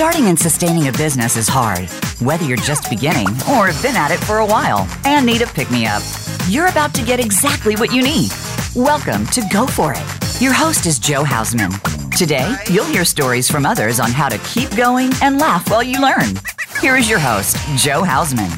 [0.00, 1.86] Starting and sustaining a business is hard,
[2.22, 5.46] whether you're just beginning or have been at it for a while and need a
[5.46, 6.02] pick me up.
[6.48, 8.30] You're about to get exactly what you need.
[8.74, 10.40] Welcome to Go For It.
[10.40, 11.70] Your host is Joe Hausman.
[12.16, 16.00] Today, you'll hear stories from others on how to keep going and laugh while you
[16.00, 16.34] learn.
[16.80, 18.48] Here is your host, Joe Hausman.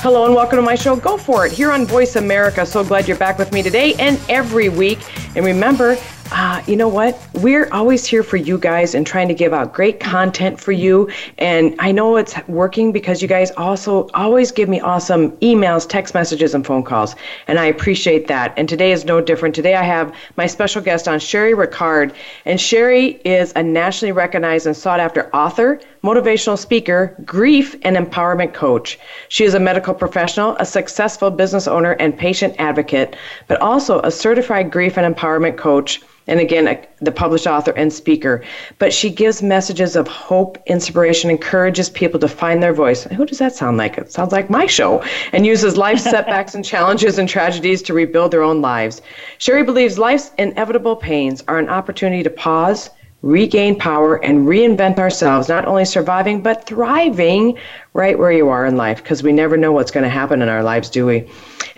[0.00, 2.64] Hello and welcome to my show, Go For It, here on Voice America.
[2.64, 5.00] So glad you're back with me today and every week.
[5.34, 5.98] And remember,
[6.30, 7.18] uh, you know what?
[7.34, 11.10] We're always here for you guys and trying to give out great content for you.
[11.38, 16.14] And I know it's working because you guys also always give me awesome emails, text
[16.14, 17.14] messages, and phone calls.
[17.46, 18.52] And I appreciate that.
[18.56, 19.54] And today is no different.
[19.54, 22.12] Today I have my special guest on, Cherie Rickard.
[22.44, 28.54] And Cherie is a nationally recognized and sought after author, motivational speaker, grief and empowerment
[28.54, 28.98] coach.
[29.28, 33.16] She is a medical professional, a successful business owner, and patient advocate,
[33.46, 37.92] but also a certified grief and empowerment coach and again, a, the published author and
[37.92, 38.44] speaker.
[38.78, 43.04] But she gives messages of hope, inspiration, encourages people to find their voice.
[43.04, 43.96] Who does that sound like?
[43.96, 45.02] It sounds like my show.
[45.32, 49.00] And uses life setbacks and challenges and tragedies to rebuild their own lives.
[49.38, 52.90] Cherie believes life's inevitable pains are an opportunity to pause,
[53.22, 57.56] regain power, and reinvent ourselves, not only surviving, but thriving
[57.94, 60.48] right where you are in life, because we never know what's going to happen in
[60.48, 61.28] our lives, do we?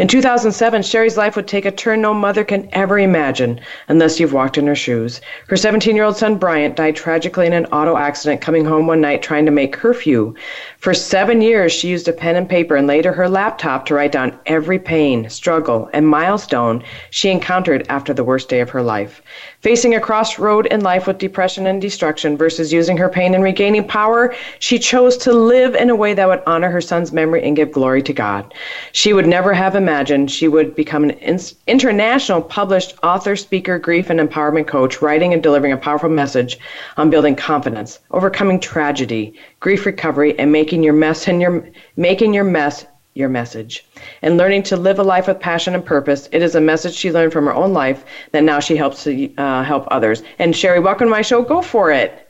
[0.01, 4.33] In 2007, Cherie's life would take a turn no mother can ever imagine unless you've
[4.33, 5.21] walked in her shoes.
[5.49, 9.03] Her 17 year old son, Bryant, died tragically in an auto accident coming home one
[9.03, 10.35] night trying to make curfew.
[10.79, 14.13] For seven years, she used a pen and paper and later her laptop to write
[14.13, 19.21] down every pain, struggle, and milestone she encountered after the worst day of her life.
[19.61, 23.87] Facing a crossroad in life with depression and destruction versus using her pain and regaining
[23.87, 27.55] power, she chose to live in a way that would honor her son's memory and
[27.55, 28.53] give glory to God.
[28.91, 34.19] She would never have imagined she would become an international published author, speaker, grief, and
[34.19, 36.59] empowerment coach, writing and delivering a powerful message
[36.97, 41.65] on building confidence, overcoming tragedy, grief recovery, and making your mess and your
[41.97, 42.85] making your mess
[43.15, 43.85] your message.
[44.23, 47.13] And learning to live a life with passion and purpose, it is a message she
[47.13, 50.23] learned from her own life that now she helps to uh, help others.
[50.39, 51.43] And Cherie, welcome to my show.
[51.43, 52.29] Go for it.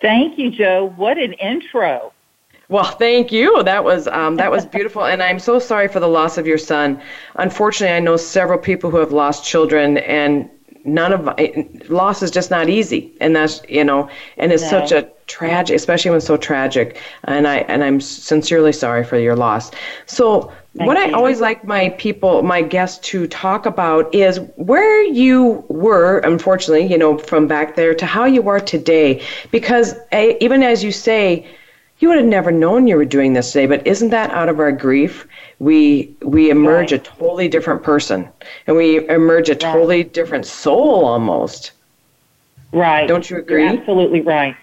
[0.00, 0.92] Thank you, Joe.
[0.96, 2.12] What an intro.
[2.68, 3.62] Well, thank you.
[3.62, 6.58] That was um, that was beautiful, and I'm so sorry for the loss of your
[6.58, 7.00] son.
[7.36, 10.50] Unfortunately, I know several people who have lost children, and
[10.84, 11.28] none of
[11.88, 14.68] loss is just not easy, and that's you know, and it's no.
[14.70, 17.00] such a tragic, especially when it's so tragic.
[17.24, 19.70] And I and I'm sincerely sorry for your loss.
[20.06, 21.04] So Thank what you.
[21.04, 26.86] I always like my people, my guests to talk about is where you were, unfortunately,
[26.86, 29.22] you know, from back there to how you are today.
[29.50, 31.46] Because eh, even as you say,
[31.98, 34.60] you would have never known you were doing this today but isn't that out of
[34.60, 35.26] our grief?
[35.58, 37.00] We we emerge right.
[37.00, 38.28] a totally different person
[38.66, 41.72] and we emerge a totally different soul almost.
[42.72, 43.06] Right.
[43.06, 43.62] Don't you agree?
[43.62, 44.56] You're absolutely right.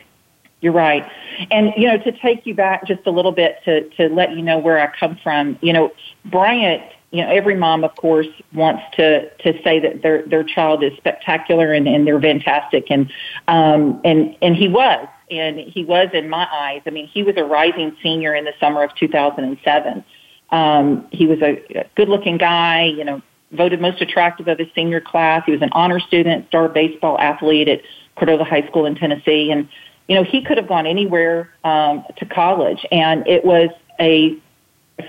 [0.61, 1.09] You're right.
[1.49, 4.41] And you know to take you back just a little bit to to let you
[4.41, 5.91] know where i come from you know
[6.25, 10.83] bryant you know every mom of course wants to to say that their their child
[10.83, 12.91] is spectacular and, and they're fantastic.
[12.91, 13.11] And
[13.47, 15.07] um and and he was
[15.39, 16.81] and he was in my eyes.
[16.85, 20.03] I mean, he was a rising senior in the summer of 2007.
[20.49, 23.21] Um, he was a good-looking guy, you know,
[23.51, 25.43] voted most attractive of his senior class.
[25.45, 27.81] He was an honor student, star baseball athlete at
[28.15, 29.67] Cordova High School in Tennessee, and
[30.07, 33.69] you know, he could have gone anywhere um, to college, and it was
[33.99, 34.37] a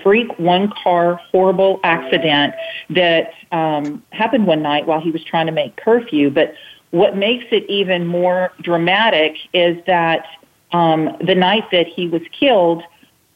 [0.01, 2.55] freak one car horrible accident
[2.89, 6.29] that um, happened one night while he was trying to make curfew.
[6.29, 6.53] But
[6.91, 10.25] what makes it even more dramatic is that
[10.71, 12.83] um, the night that he was killed,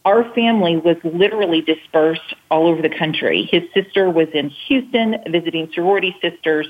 [0.05, 3.47] our family was literally dispersed all over the country.
[3.51, 6.67] His sister was in Houston visiting sorority sisters.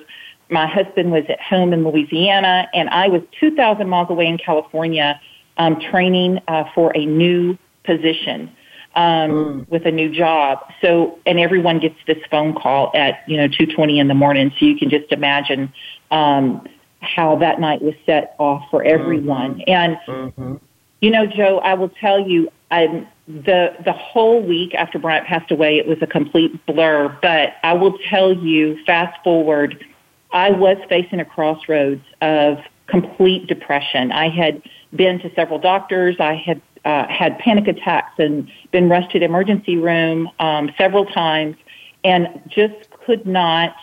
[0.50, 5.22] My husband was at home in Louisiana, and I was 2,000 miles away in California
[5.58, 8.52] um, training uh, for a new position
[8.96, 9.70] um, mm.
[9.70, 10.60] with a new job.
[10.82, 14.52] So, and everyone gets this phone call at you know 2:20 in the morning.
[14.60, 15.72] So you can just imagine
[16.12, 16.68] um,
[17.02, 19.56] how that night was set off for everyone.
[19.56, 19.70] Mm-hmm.
[19.70, 20.56] And mm-hmm.
[21.02, 25.52] you know, Joe, I will tell you, I the the whole week after Bryant passed
[25.52, 27.16] away, it was a complete blur.
[27.22, 29.86] But I will tell you, fast forward,
[30.32, 34.12] I was facing a crossroads of complete depression.
[34.12, 34.62] I had
[34.96, 36.18] been to several doctors.
[36.20, 41.06] I had uh, had panic attacks and been rushed to the emergency room um, several
[41.06, 41.56] times,
[42.04, 43.76] and just could not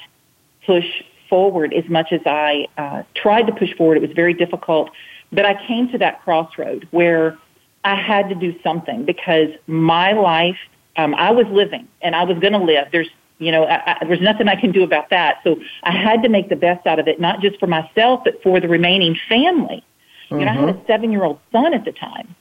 [0.64, 0.86] push
[1.28, 3.96] forward as much as I uh, tried to push forward.
[3.96, 4.90] It was very difficult,
[5.32, 7.38] but I came to that crossroad where
[7.84, 10.58] I had to do something because my life,
[10.96, 12.88] um, I was living and I was going to live.
[12.90, 13.08] There's,
[13.38, 15.40] you know, I, I, there's nothing I can do about that.
[15.44, 18.42] So I had to make the best out of it, not just for myself, but
[18.42, 19.84] for the remaining family.
[20.30, 20.40] Mm-hmm.
[20.40, 20.86] You know, I had a mm-hmm.
[20.86, 22.34] seven year old son at the time.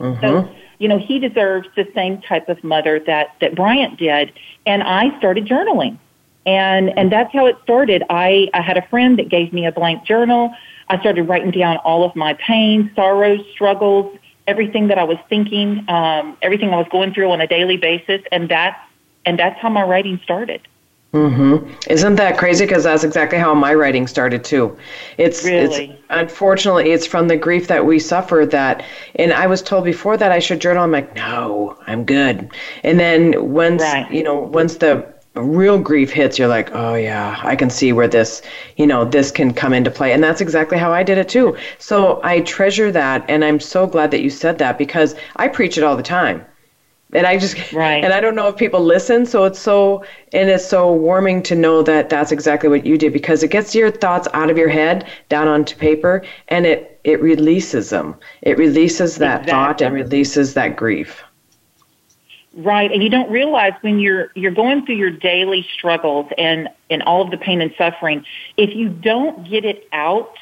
[0.00, 0.20] Mm-hmm.
[0.20, 4.32] So, you know, he deserves the same type of mother that, that Bryant did.
[4.66, 5.98] And I started journaling.
[6.46, 8.02] And, and that's how it started.
[8.08, 10.54] I, I had a friend that gave me a blank journal.
[10.88, 15.84] I started writing down all of my pain, sorrows, struggles, everything that I was thinking,
[15.88, 18.22] um, everything I was going through on a daily basis.
[18.32, 18.78] And that's,
[19.26, 20.62] and that's how my writing started.
[21.12, 21.72] Mm-hmm.
[21.88, 22.66] Isn't that crazy?
[22.66, 24.76] Because that's exactly how my writing started too.
[25.16, 28.84] It's really it's, unfortunately it's from the grief that we suffered that,
[29.14, 30.84] and I was told before that I should journal.
[30.84, 32.50] I'm like, no, I'm good.
[32.82, 34.10] And then once right.
[34.12, 38.08] you know, once the real grief hits, you're like, oh yeah, I can see where
[38.08, 38.42] this,
[38.76, 41.56] you know, this can come into play, and that's exactly how I did it too.
[41.78, 45.78] So I treasure that, and I'm so glad that you said that because I preach
[45.78, 46.44] it all the time
[47.12, 48.04] and I just right.
[48.04, 51.54] and I don't know if people listen, so it's so and it's so warming to
[51.54, 54.68] know that that's exactly what you did because it gets your thoughts out of your
[54.68, 58.14] head down onto paper and it it releases them.
[58.42, 59.50] It releases that exactly.
[59.50, 61.22] thought and releases that grief.
[62.54, 67.02] Right, and you don't realize when you're you're going through your daily struggles and and
[67.02, 68.24] all of the pain and suffering,
[68.56, 70.34] if you don't get it out,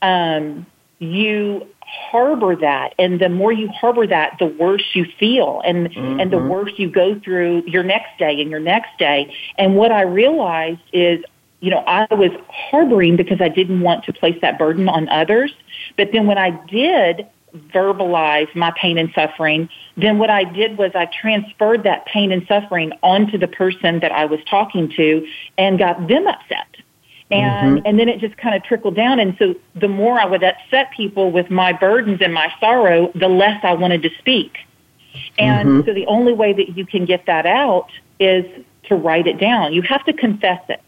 [0.00, 0.66] um,
[1.00, 6.20] you harbor that and the more you harbor that the worse you feel and mm-hmm.
[6.20, 6.48] and the mm-hmm.
[6.48, 10.80] worse you go through your next day and your next day and what i realized
[10.92, 11.24] is
[11.60, 15.50] you know i was harboring because i didn't want to place that burden on others
[15.96, 20.90] but then when i did verbalize my pain and suffering then what i did was
[20.94, 25.78] i transferred that pain and suffering onto the person that i was talking to and
[25.78, 26.66] got them upset
[27.30, 27.86] and mm-hmm.
[27.86, 30.90] and then it just kind of trickled down and so the more i would upset
[30.96, 34.58] people with my burdens and my sorrow the less i wanted to speak
[35.38, 35.86] and mm-hmm.
[35.86, 37.90] so the only way that you can get that out
[38.20, 38.44] is
[38.84, 40.82] to write it down you have to confess it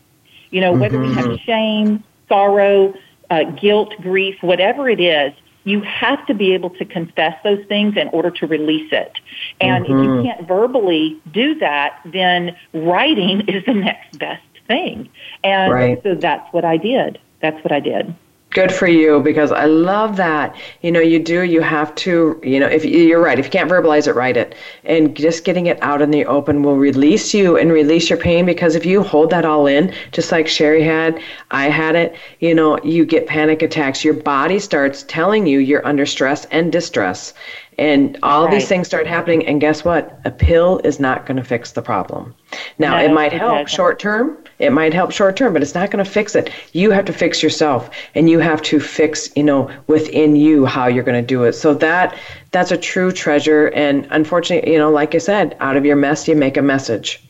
[0.50, 1.08] you know whether mm-hmm.
[1.08, 1.44] we have mm-hmm.
[1.44, 2.94] shame sorrow
[3.30, 5.32] uh, guilt grief whatever it is
[5.64, 9.12] you have to be able to confess those things in order to release it.
[9.60, 10.26] And if you mm-hmm.
[10.26, 15.08] can't verbally do that, then writing is the next best thing.
[15.44, 16.02] And right.
[16.02, 17.18] so that's what I did.
[17.40, 18.14] That's what I did.
[18.50, 20.56] Good for you because I love that.
[20.82, 23.70] You know, you do, you have to, you know, if you're right, if you can't
[23.70, 24.56] verbalize it, write it.
[24.82, 28.46] And just getting it out in the open will release you and release your pain
[28.46, 32.52] because if you hold that all in, just like Cherie had, I had it, you
[32.52, 34.04] know, you get panic attacks.
[34.04, 37.32] Your body starts telling you you're under stress and distress.
[37.80, 38.52] And all right.
[38.52, 39.46] these things start happening.
[39.46, 40.20] And guess what?
[40.26, 42.34] A pill is not going to fix the problem.
[42.78, 44.36] Now, no, it might help short term.
[44.58, 46.50] It might help short term, but it's not going to fix it.
[46.74, 50.88] You have to fix yourself, and you have to fix, you know, within you how
[50.88, 51.54] you're going to do it.
[51.54, 52.18] So that
[52.50, 53.68] that's a true treasure.
[53.68, 57.26] And unfortunately, you know, like I said, out of your mess, you make a message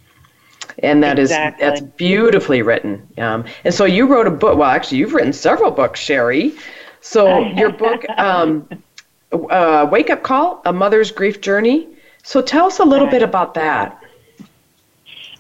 [0.81, 1.65] and that exactly.
[1.65, 3.07] is that's beautifully written.
[3.19, 4.59] Um, and so you wrote a book.
[4.59, 6.55] Well, actually, you've written several books, Cherie.
[7.01, 8.69] So your book, um,
[9.33, 11.89] uh, Wake Up Call: A Mother's Grief Journey.
[12.23, 14.01] So tell us a little bit about that.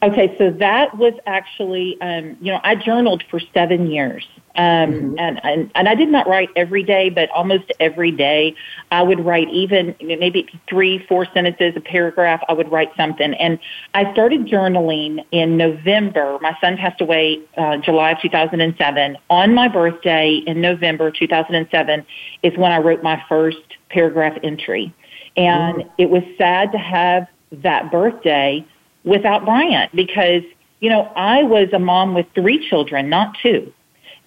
[0.02, 4.26] Okay, so that was actually, um, you know, I journaled for seven years.
[4.56, 5.18] Um, mm-hmm.
[5.18, 8.56] and, and, and I did not write every day, but almost every day
[8.90, 13.34] I would write even maybe three, four sentences, a paragraph, I would write something.
[13.34, 13.58] And
[13.94, 16.38] I started journaling in November.
[16.40, 19.18] My son passed away uh, July of 2007.
[19.28, 22.04] On my birthday in November 2007
[22.42, 23.58] is when I wrote my first
[23.90, 24.94] paragraph entry.
[25.36, 25.90] And mm-hmm.
[25.98, 28.64] it was sad to have that birthday
[29.04, 30.42] without Bryant because,
[30.80, 33.72] you know, I was a mom with three children, not two.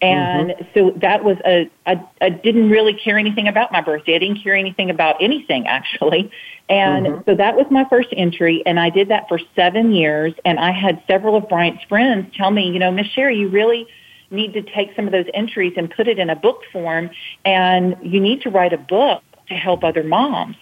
[0.01, 0.63] And mm-hmm.
[0.73, 4.15] so that was a, a, I didn't really care anything about my birthday.
[4.15, 6.29] I didn't care anything about anything actually.
[6.69, 7.21] And mm-hmm.
[7.25, 10.33] so that was my first entry and I did that for seven years.
[10.43, 13.87] And I had several of Bryant's friends tell me, you know, Miss Cherie, you really
[14.29, 17.09] need to take some of those entries and put it in a book form
[17.45, 20.55] and you need to write a book to help other moms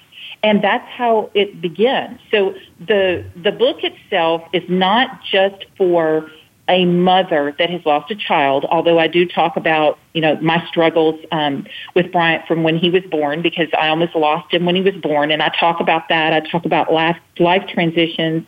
[0.43, 2.19] and that's how it begins.
[2.31, 6.29] So the the book itself is not just for
[6.67, 10.65] a mother that has lost a child, although I do talk about, you know, my
[10.67, 14.75] struggles um, with Bryant from when he was born because I almost lost him when
[14.75, 15.31] he was born.
[15.31, 16.33] And I talk about that.
[16.33, 18.45] I talk about life, life transitions.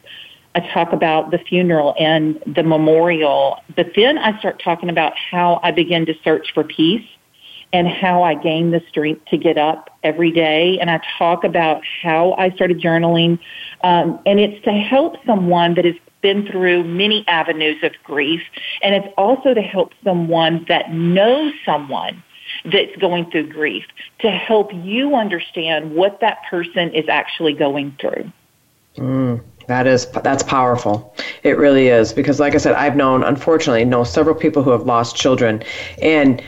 [0.55, 3.61] I talk about the funeral and the memorial.
[3.75, 7.05] But then I start talking about how I begin to search for peace
[7.73, 10.79] and how I gained the strength to get up every day.
[10.79, 13.39] And I talk about how I started journaling.
[13.83, 18.41] Um, and it's to help someone that has been through many avenues of grief.
[18.81, 22.23] And it's also to help someone that knows someone
[22.65, 23.83] that's going through grief
[24.19, 28.31] to help you understand what that person is actually going through.
[28.97, 31.15] Mm, that is that's powerful.
[31.41, 34.83] It really is because, like I said, I've known, unfortunately, know several people who have
[34.83, 35.63] lost children,
[36.01, 36.43] and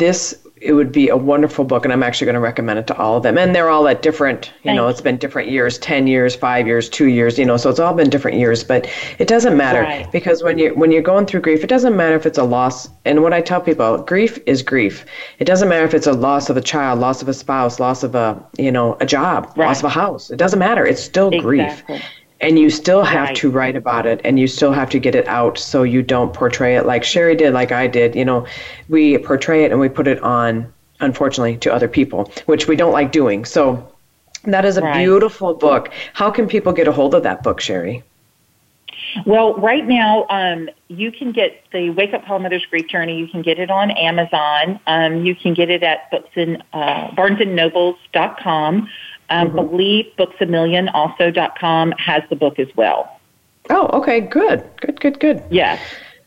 [0.00, 2.96] this it would be a wonderful book, and I'm actually going to recommend it to
[2.98, 3.38] all of them.
[3.38, 6.90] And they're all at different, you know, it's been different years 10 years, five years,
[6.90, 8.62] two years, you know, so it's all been different years.
[8.62, 8.86] But
[9.18, 10.12] it doesn't matter right.
[10.12, 12.90] because when, you, when you're going through grief, it doesn't matter if it's a loss.
[13.06, 15.06] And what I tell people, grief is grief.
[15.38, 18.02] It doesn't matter if it's a loss of a child, loss of a spouse, loss
[18.02, 19.66] of a, you know, a job, right.
[19.66, 20.30] loss of a house.
[20.30, 20.84] It doesn't matter.
[20.84, 21.40] It's still exactly.
[21.40, 22.02] grief
[22.40, 23.36] and you still have right.
[23.36, 26.32] to write about it and you still have to get it out so you don't
[26.32, 28.46] portray it like Cherie did like I did you know
[28.88, 32.92] we portray it and we put it on unfortunately to other people which we don't
[32.92, 33.86] like doing so
[34.44, 34.98] that is a right.
[34.98, 38.02] beautiful book how can people get a hold of that book Cherie
[39.26, 43.18] well, right now, um, you can get the Wake Up Call Mother's Grief Journey.
[43.18, 44.78] You can get it on Amazon.
[44.86, 48.88] Um, you can get it at books in, uh, barnesandnobles.com.
[49.30, 49.56] Um, mm-hmm.
[49.56, 50.88] believe booksamillion
[51.98, 53.20] has the book as well.
[53.70, 55.42] Oh, okay, good, good, good, good.
[55.50, 55.80] Yes.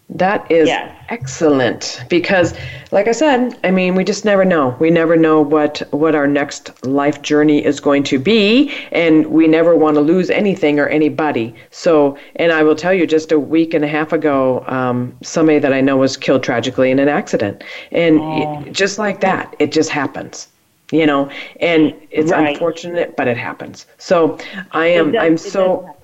[0.09, 0.95] That is yes.
[1.09, 2.53] excellent because
[2.91, 4.75] like I said, I mean, we just never know.
[4.79, 9.47] We never know what what our next life journey is going to be and we
[9.47, 11.55] never want to lose anything or anybody.
[11.71, 15.57] So, and I will tell you just a week and a half ago, um, somebody
[15.59, 17.63] that I know was killed tragically in an accident.
[17.91, 18.63] And oh.
[18.71, 20.47] just like that, it just happens
[20.93, 22.53] you know and it's right.
[22.53, 23.87] unfortunate but it happens.
[23.97, 24.37] So
[24.71, 25.95] i am does, i'm so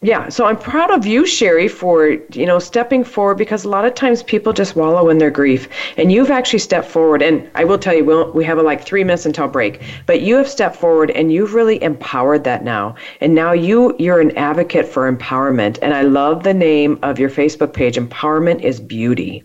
[0.00, 3.84] yeah so i'm proud of you cherie for you know stepping forward because a lot
[3.84, 7.64] of times people just wallow in their grief and you've actually stepped forward and i
[7.64, 10.48] will tell you we'll, we have a, like three minutes until break but you have
[10.48, 15.10] stepped forward and you've really empowered that now and now you you're an advocate for
[15.12, 19.44] empowerment and i love the name of your facebook page empowerment is beauty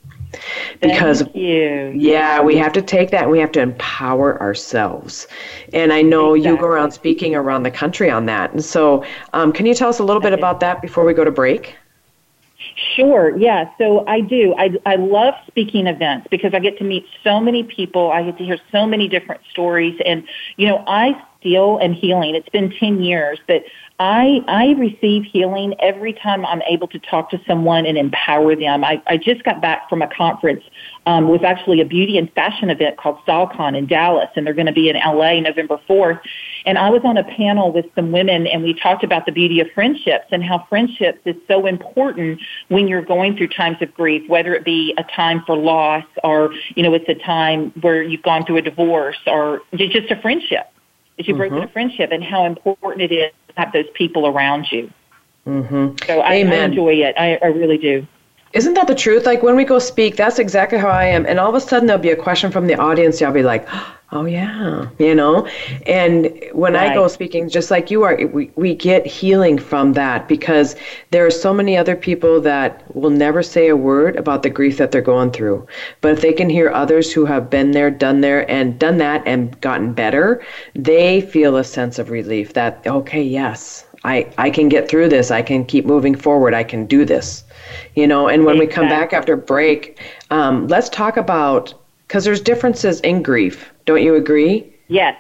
[0.82, 5.28] because yeah we have to take that and we have to empower ourselves.
[5.74, 6.52] And i know exactly.
[6.52, 8.52] you go around speaking around the country on that.
[8.52, 9.04] And so
[9.34, 11.76] um, can you tell us a little bit about that before we go to break
[12.76, 13.70] Sure, yeah.
[13.78, 14.54] So I do.
[14.58, 18.12] I, I love speaking events because I get to meet so many people.
[18.12, 20.00] I get to hear so many different stories.
[20.06, 20.24] And,
[20.58, 22.36] you know, I still am healing.
[22.36, 23.64] It's been 10 years, but
[24.00, 28.84] I, I receive healing every time I'm able to talk to someone and empower them.
[28.84, 30.64] I, I just got back from a conference.
[31.08, 34.68] Um, was actually a beauty and fashion event called StyleCon in Dallas, and they're going
[34.68, 36.20] to be in LA November 4th.
[36.66, 39.62] And I was on a panel with some women, and we talked about the beauty
[39.62, 44.28] of friendships and how friendships is so important when you're going through times of grief,
[44.28, 48.24] whether it be a time for loss or, you know, it's a time where you've
[48.24, 50.70] gone through a divorce or just a friendship.
[51.16, 51.50] That you've mm-hmm.
[51.50, 54.92] broken a friendship and how important it is to have those people around you.
[55.48, 56.06] Mm-hmm.
[56.06, 57.16] So I, I, enjoy it.
[57.18, 58.06] I, I really do.
[58.58, 59.28] Isn't that the truth?
[59.28, 61.28] Like when we go speak, that's exactly how I am.
[61.28, 63.22] And all of a sudden there'll be a question from the audience.
[63.22, 63.68] I'll be like,
[64.12, 65.46] oh yeah, you know.
[65.86, 66.90] And when right.
[66.90, 70.76] I go speaking, just like you are, we we get healing from that because
[71.12, 74.78] there are so many other people that will never say a word about the grief
[74.78, 75.68] that they're going through.
[76.02, 79.22] But if they can hear others who have been there, done there, and done that
[79.28, 84.70] and gotten better, they feel a sense of relief that okay, yes, I I can
[84.70, 85.32] get through this.
[85.32, 86.54] I can keep moving forward.
[86.54, 87.44] I can do this
[87.96, 88.68] you know and when exactly.
[88.68, 90.00] we come back after break
[90.30, 91.74] um, let's talk about
[92.08, 95.16] because there's differences in grief don't you agree yes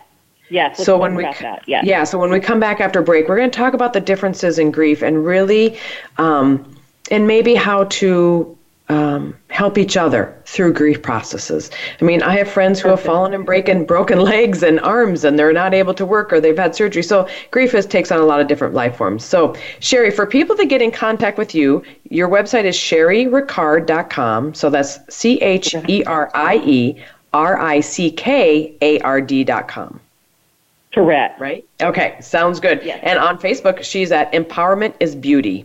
[0.49, 0.81] Yes.
[0.81, 1.59] So when we yes.
[1.67, 4.57] yeah, so when we come back after break, we're going to talk about the differences
[4.57, 5.77] in grief and really,
[6.17, 6.73] um,
[7.11, 8.56] and maybe how to
[8.89, 11.69] um, help each other through grief processes.
[11.99, 15.37] I mean, I have friends who have fallen and broken broken legs and arms, and
[15.37, 17.03] they're not able to work or they've had surgery.
[17.03, 19.25] So grief is, takes on a lot of different life forms.
[19.25, 24.53] So Cherie, for people that get in contact with you, your website is cherierickard.com.
[24.53, 27.03] So that's C H E R I E
[27.33, 29.99] R I C K A R D.com.
[30.97, 31.39] Correct.
[31.39, 31.67] Right?
[31.81, 32.81] Okay, sounds good.
[32.83, 32.99] Yes.
[33.03, 35.63] And on Facebook, she's at Empowerment is Beauty.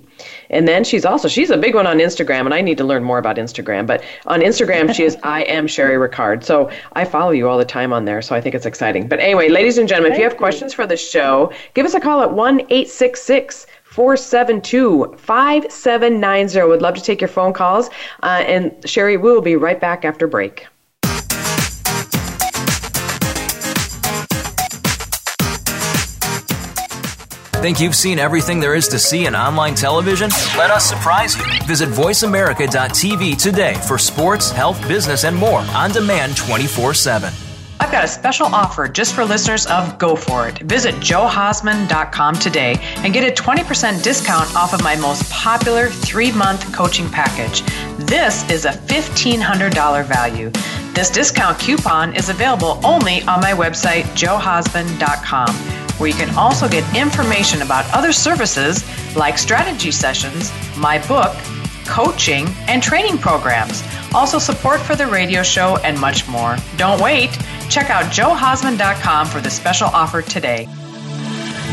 [0.50, 3.02] And then she's also, she's a big one on Instagram, and I need to learn
[3.02, 3.86] more about Instagram.
[3.86, 6.44] But on Instagram, she is I am Cherie Rickard.
[6.44, 9.08] So I follow you all the time on there, so I think it's exciting.
[9.08, 10.38] But anyway, ladies and gentlemen, Thank if you have you.
[10.38, 16.62] questions for the show, give us a call at 1 866 472 5790.
[16.68, 17.88] Would love to take your phone calls.
[18.22, 20.66] Uh, and Cherie, we will be right back after break.
[27.62, 30.30] Think you've seen everything there is to see in online television?
[30.58, 31.44] Let us surprise you.
[31.64, 37.32] Visit VoiceAmerica.tv today for sports, health, business, and more on demand 24 7.
[37.78, 40.58] I've got a special offer just for listeners of Go For It.
[40.62, 46.74] Visit joehausman.com today and get a 20% discount off of my most popular three month
[46.74, 47.62] coaching package.
[48.08, 50.50] This is a $1,500 value.
[50.94, 56.84] This discount coupon is available only on my website, joehausman.com where you can also get
[56.96, 58.84] information about other services
[59.16, 61.36] like strategy sessions, my book,
[61.86, 63.82] coaching, and training programs.
[64.14, 66.56] also support for the radio show, and much more.
[66.76, 67.30] Don't wait.
[67.70, 70.68] Check out joehausman.com for the special offer today.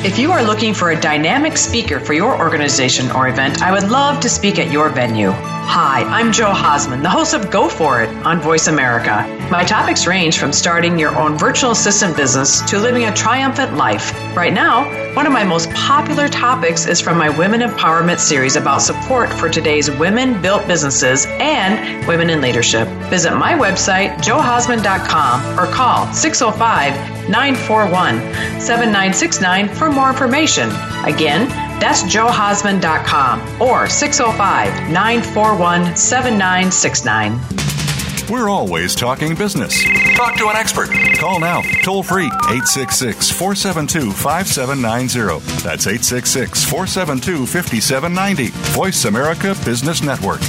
[0.05, 3.91] If you are looking for a dynamic speaker for your organization or event, I would
[3.91, 5.31] love to speak at your venue.
[5.31, 9.38] Hi, I'm Joe Hausman, the host of Go For It on Voice America.
[9.51, 14.13] My topics range from starting your own virtual assistant business to living a triumphant life.
[14.35, 18.83] Right now, one of my most popular topics is from my Women Empowerment series about
[18.83, 22.87] support for today's women built businesses and women in leadership.
[23.09, 26.93] Visit my website, joehausman.com, or call 605
[27.27, 28.19] 941
[28.61, 30.69] 7969 for more information.
[31.05, 37.88] Again, that's joehausman.com or 605 941 7969.
[38.27, 39.83] We're always talking business.
[40.15, 40.89] Talk to an expert.
[41.17, 45.39] Call now, toll free, 866 472 5790.
[45.61, 48.47] That's 866 472 5790.
[48.73, 50.41] Voice America Business Network.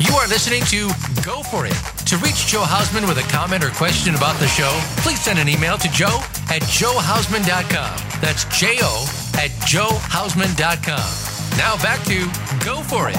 [0.00, 0.88] You are listening to
[1.22, 1.76] Go For It.
[2.06, 5.48] To reach Joe Hausman with a comment or question about the show, please send an
[5.48, 8.20] email to joe at joehausman.com.
[8.20, 11.58] That's J O at joehausman.com.
[11.58, 12.28] Now back to
[12.64, 13.16] Go For It.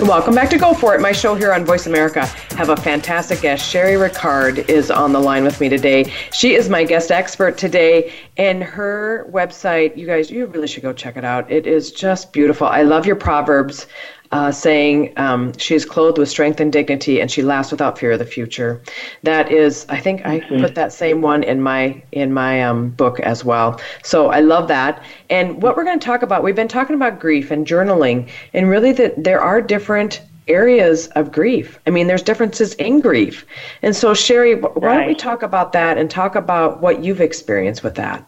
[0.00, 2.24] Welcome back to Go For It, my show here on Voice America.
[2.56, 3.68] Have a fantastic guest.
[3.68, 6.10] Cherie Rickard is on the line with me today.
[6.32, 10.94] She is my guest expert today, and her website, you guys, you really should go
[10.94, 11.50] check it out.
[11.50, 12.66] It is just beautiful.
[12.66, 13.86] I love your proverbs
[14.32, 18.12] uh, saying um, she is clothed with strength and dignity, and she laughs without fear
[18.12, 18.80] of the future.
[19.22, 23.18] That is, I think I put that same one in my in my um, book
[23.20, 23.80] as well.
[24.02, 25.02] So I love that.
[25.30, 28.68] And what we're going to talk about, we've been talking about grief and journaling, and
[28.68, 31.78] really that there are different areas of grief.
[31.86, 33.46] I mean, there's differences in grief.
[33.82, 34.96] And so, Cherie, why right.
[34.98, 38.26] don't we talk about that and talk about what you've experienced with that?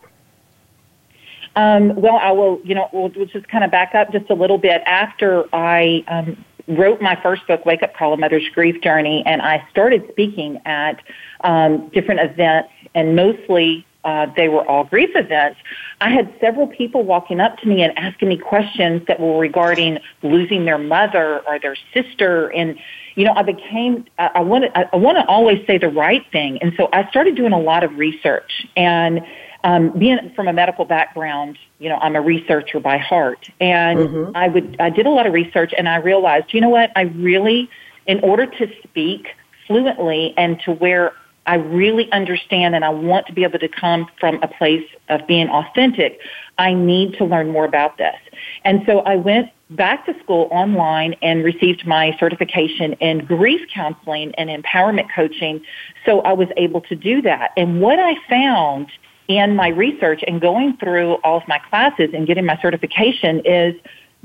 [1.54, 4.34] Um, well, I will, you know, we'll, we'll, just kind of back up just a
[4.34, 4.82] little bit.
[4.86, 9.42] After I um, wrote my first book, Wake Up Call, A Mother's Grief Journey, and
[9.42, 11.02] I started speaking at
[11.42, 15.60] um, different events, and mostly uh, they were all grief events.
[16.00, 19.98] I had several people walking up to me and asking me questions that were regarding
[20.22, 22.78] losing their mother or their sister, and
[23.14, 26.24] you know, I became I, I want to I want to always say the right
[26.32, 29.20] thing, and so I started doing a lot of research and
[29.64, 34.36] um, being from a medical background, you know, I'm a researcher by heart, and mm-hmm.
[34.36, 37.02] I would I did a lot of research, and I realized, you know what, I
[37.02, 37.70] really,
[38.06, 39.28] in order to speak
[39.66, 41.12] fluently and to where
[41.46, 45.26] I really understand and I want to be able to come from a place of
[45.26, 46.20] being authentic,
[46.58, 48.16] I need to learn more about this.
[48.64, 54.34] And so I went back to school online and received my certification in grief counseling
[54.36, 55.62] and empowerment coaching.
[56.04, 57.52] So I was able to do that.
[57.56, 58.88] And what I found
[59.38, 63.74] in my research and going through all of my classes and getting my certification is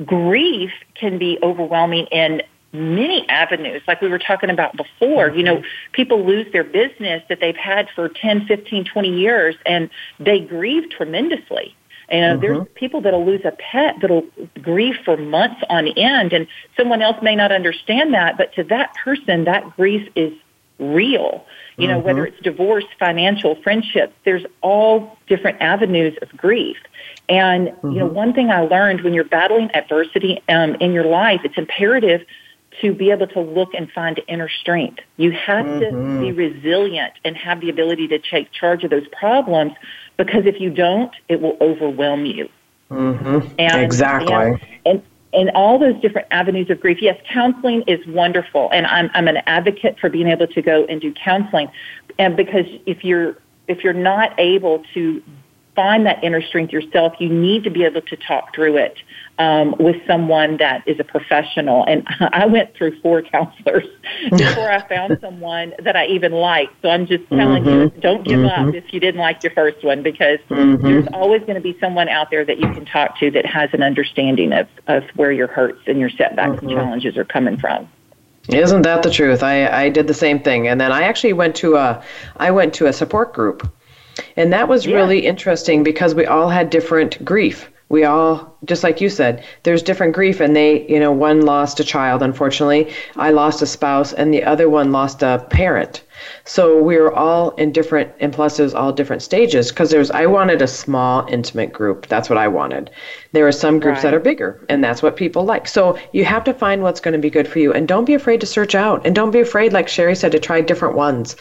[0.06, 2.42] grief can be overwhelming in
[2.74, 7.40] many avenues like we were talking about before you know people lose their business that
[7.40, 9.90] they've had for 10 15 20 years and
[10.20, 11.76] they grieve tremendously
[12.12, 12.42] you know, mm-hmm.
[12.42, 14.26] there's people that'll lose a pet that'll
[14.62, 18.94] grieve for months on end, and someone else may not understand that, but to that
[19.04, 20.32] person, that grief is
[20.80, 21.46] real.
[21.78, 22.08] You know, mm-hmm.
[22.08, 26.78] whether it's divorce, financial, friendship, there's all different avenues of grief.
[27.30, 27.92] And, mm-hmm.
[27.92, 28.16] you know, mm-hmm.
[28.16, 32.26] one thing I learned when you're battling adversity um, in your life, it's imperative
[32.82, 35.02] to be able to look and find inner strength.
[35.18, 36.20] You have mm-hmm.
[36.20, 39.74] to be resilient and have the ability to take charge of those problems
[40.18, 42.50] because if you don't, it will overwhelm you.
[42.90, 43.56] Mm-hmm.
[43.60, 44.34] And, exactly.
[44.34, 47.02] And, and and all those different avenues of grief.
[47.02, 51.02] Yes, counseling is wonderful, and I'm I'm an advocate for being able to go and
[51.02, 51.70] do counseling,
[52.18, 53.38] and because if you're
[53.68, 55.22] if you're not able to
[55.76, 58.98] find that inner strength yourself, you need to be able to talk through it
[59.40, 61.84] um, with someone that is a professional.
[61.86, 63.86] And I went through four counselors
[64.30, 66.74] before I found someone that I even liked.
[66.82, 67.96] So I'm just telling mm-hmm.
[67.96, 68.70] you, don't give mm-hmm.
[68.70, 70.86] up if you didn't like your first one because mm-hmm.
[70.86, 73.70] there's always going to be someone out there that you can talk to that has
[73.74, 76.80] an understanding of, of where your hurts and your setbacks and mm-hmm.
[76.80, 77.88] challenges are coming from.
[78.50, 79.44] Isn't that the truth?
[79.44, 82.02] I, I did the same thing, and then I actually went to a
[82.38, 83.70] I went to a support group
[84.36, 84.96] and that was yeah.
[84.96, 87.70] really interesting because we all had different grief.
[87.90, 91.80] We all, just like you said, there's different grief, and they, you know, one lost
[91.80, 92.92] a child, unfortunately.
[93.16, 96.04] I lost a spouse, and the other one lost a parent.
[96.44, 100.26] So we were all in different, and plus was all different stages because there's, I
[100.26, 102.08] wanted a small, intimate group.
[102.08, 102.90] That's what I wanted.
[103.32, 104.04] There are some groups right.
[104.04, 105.68] that are bigger, and that's what people like.
[105.68, 108.16] So you have to find what's going to be good for you, and don't be
[108.16, 111.38] afraid to search out, and don't be afraid, like Cherie said, to try different ones,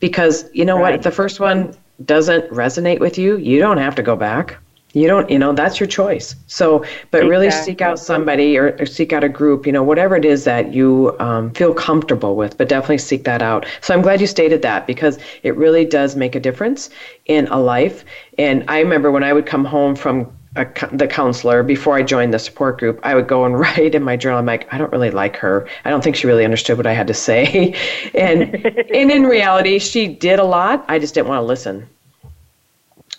[0.00, 0.92] because you know right.
[0.92, 4.56] what, the first one doesn't resonate with you, you don't have to go back.
[4.94, 6.78] You don't you know that's your choice so
[7.10, 7.28] but exactly.
[7.28, 10.44] really seek out somebody or, or, seek out a group you know whatever it is
[10.44, 14.26] that you um, feel comfortable with but definitely seek that out so i'm glad you
[14.26, 16.90] stated that because it really does make a difference
[17.26, 18.04] in a life
[18.38, 22.32] and i remember when i would come home from a, the counselor before I joined
[22.32, 24.38] the support group, I would go and write in my journal.
[24.38, 25.66] I'm like, I don't really like her.
[25.84, 27.74] I don't think she really understood what I had to say,
[28.14, 30.84] and and in reality, she did a lot.
[30.86, 31.88] I just didn't want to listen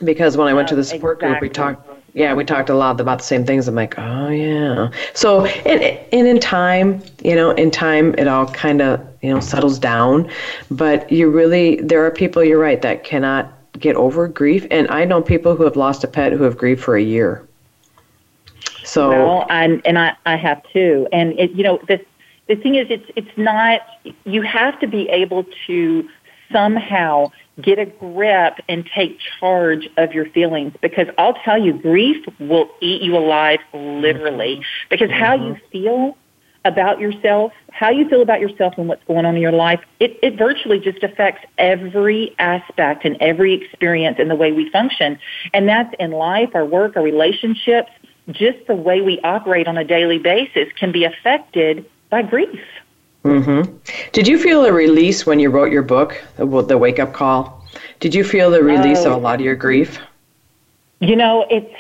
[0.04, 1.40] because when I went to the support exactly.
[1.40, 1.90] group, we talked.
[2.14, 3.68] Yeah, we talked a lot about the same things.
[3.68, 4.90] I'm like, oh yeah.
[5.14, 9.40] So and and in time, you know, in time, it all kind of you know
[9.40, 10.30] settles down.
[10.72, 12.44] But you really, there are people.
[12.44, 16.08] You're right that cannot get over grief, and I know people who have lost a
[16.08, 17.46] pet who have grieved for a year.
[18.86, 22.00] So well, and and I I have too, and it, you know the
[22.48, 23.82] the thing is, it's it's not.
[24.24, 26.08] You have to be able to
[26.52, 27.32] somehow
[27.62, 32.70] get a grip and take charge of your feelings because I'll tell you, grief will
[32.82, 35.72] eat you alive literally because how you mm-hmm.
[35.72, 36.18] feel
[36.66, 40.18] about yourself, how you feel about yourself and what's going on in your life, it,
[40.24, 45.18] it virtually just affects every aspect and every experience and the way we function.
[45.54, 47.92] And that's in life, our work, our relationships,
[48.32, 52.60] just the way we operate on a daily basis can be affected by grief.
[53.26, 53.76] Mm-hmm.
[54.12, 57.66] Did you feel a release when you wrote your book, the, wake up call?
[58.00, 60.00] Did you feel the release of a lot of your grief?
[61.00, 61.74] You know, it's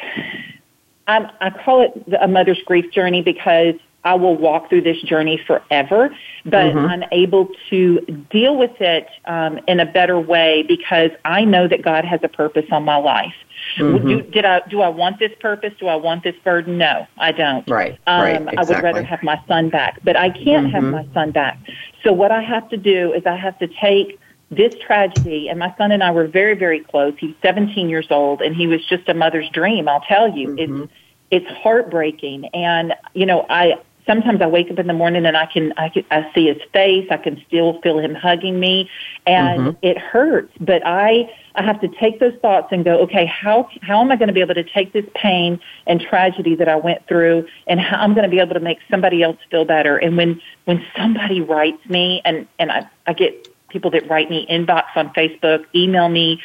[1.08, 5.40] I'm, I call it a mother's grief journey because I will walk through this journey
[5.46, 6.80] forever, but mm-hmm.
[6.80, 8.00] I'm able to
[8.32, 12.28] deal with it um, in a better way because I know that God has a
[12.28, 13.36] purpose on my life.
[13.78, 14.08] Mm-hmm.
[14.08, 15.74] Do, did I do I want this purpose?
[15.80, 16.78] Do I want this burden?
[16.78, 17.70] No, I don't.
[17.70, 18.00] Right.
[18.08, 18.36] Um, right.
[18.36, 18.58] Exactly.
[18.58, 20.76] I would rather have my son back, but I can't mm-hmm.
[20.76, 21.60] have my son back.
[22.04, 24.20] So what I have to do is I have to take
[24.52, 27.14] this tragedy, and my son and I were very, very close.
[27.20, 29.88] He's 17 years old, and he was just a mother's dream.
[29.88, 30.84] I'll tell you, mm-hmm.
[30.84, 30.92] it's
[31.32, 33.76] it's heartbreaking, and you know, I
[34.06, 36.62] sometimes I wake up in the morning and I can I can I see his
[36.74, 37.08] face.
[37.10, 38.90] I can still feel him hugging me,
[39.26, 39.78] and mm-hmm.
[39.82, 40.54] it hurts.
[40.60, 44.16] But I I have to take those thoughts and go, okay, how how am I
[44.16, 47.80] going to be able to take this pain and tragedy that I went through, and
[47.80, 49.98] how I'm going to be able to make somebody else feel better.
[49.98, 54.48] And when when somebody writes me, and and I I get people that write me
[54.50, 56.42] inbox on Facebook, email me,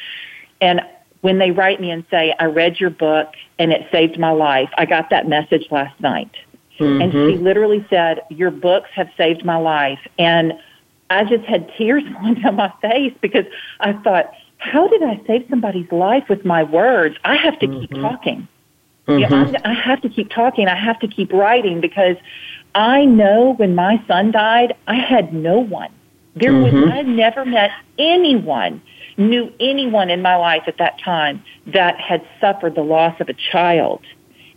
[0.61, 0.81] and
[1.21, 4.71] when they write me and say, I read your book and it saved my life,
[4.79, 6.35] I got that message last night.
[6.79, 7.03] Mm-hmm.
[7.03, 7.45] And she mm-hmm.
[7.45, 10.01] literally said, Your books have saved my life.
[10.19, 10.55] And
[11.11, 13.45] I just had tears going down my face because
[13.81, 17.17] I thought, How did I save somebody's life with my words?
[17.25, 17.81] I have to mm-hmm.
[17.81, 18.49] keep talking.
[19.09, 19.21] Mm-hmm.
[19.21, 20.69] Yeah, I, I have to keep talking.
[20.69, 22.17] I have to keep writing because
[22.75, 25.91] I know when my son died, I had no one.
[26.37, 26.93] There was, mm-hmm.
[26.93, 28.83] I never met anyone,
[29.17, 33.35] knew anyone in my life at that time that had suffered the loss of a
[33.35, 34.03] child.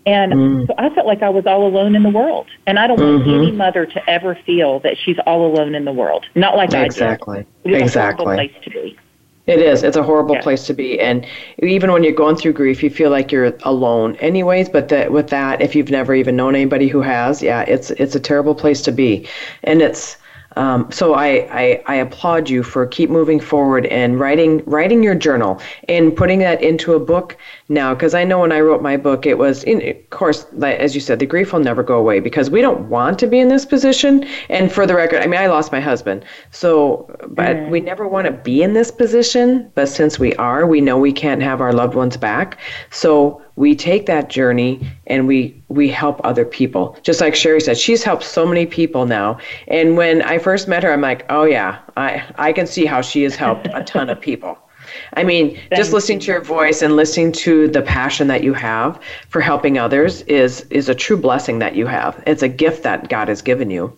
[0.05, 0.67] And mm.
[0.67, 2.47] so I felt like I was all alone in the world.
[2.67, 3.41] And I don't want mm-hmm.
[3.41, 6.25] any mother to ever feel that she's all alone in the world.
[6.35, 7.39] Not like exactly.
[7.39, 7.81] I did.
[7.81, 8.33] Exactly.
[8.33, 8.97] a place to be.
[9.45, 9.83] It is.
[9.83, 10.41] It's a horrible yeah.
[10.41, 10.99] place to be.
[11.01, 11.25] And
[11.59, 15.29] even when you're going through grief, you feel like you're alone anyways, but that with
[15.29, 18.81] that, if you've never even known anybody who has, yeah, it's it's a terrible place
[18.83, 19.27] to be.
[19.63, 20.17] And it's
[20.55, 25.15] um, so I, I, I applaud you for keep moving forward and writing writing your
[25.15, 27.37] journal and putting that into a book
[27.73, 30.95] now because I know when I wrote my book it was in of course as
[30.95, 33.49] you said the grief will never go away because we don't want to be in
[33.49, 34.25] this position.
[34.49, 36.25] And for the record I mean I lost my husband.
[36.51, 37.69] So but mm.
[37.69, 39.71] we never want to be in this position.
[39.75, 42.59] But since we are we know we can't have our loved ones back.
[42.91, 46.97] So we take that journey and we we help other people.
[47.03, 49.37] Just like cherie said she's helped so many people now.
[49.67, 53.01] And when i first met her i'm like oh yeah i i can see how
[53.01, 54.57] she has helped a ton of people
[55.13, 58.99] i mean just listening to your voice and listening to the passion that you have
[59.29, 62.21] for helping others is is a true blessing that you have.
[62.25, 63.97] It's a gift that god has given you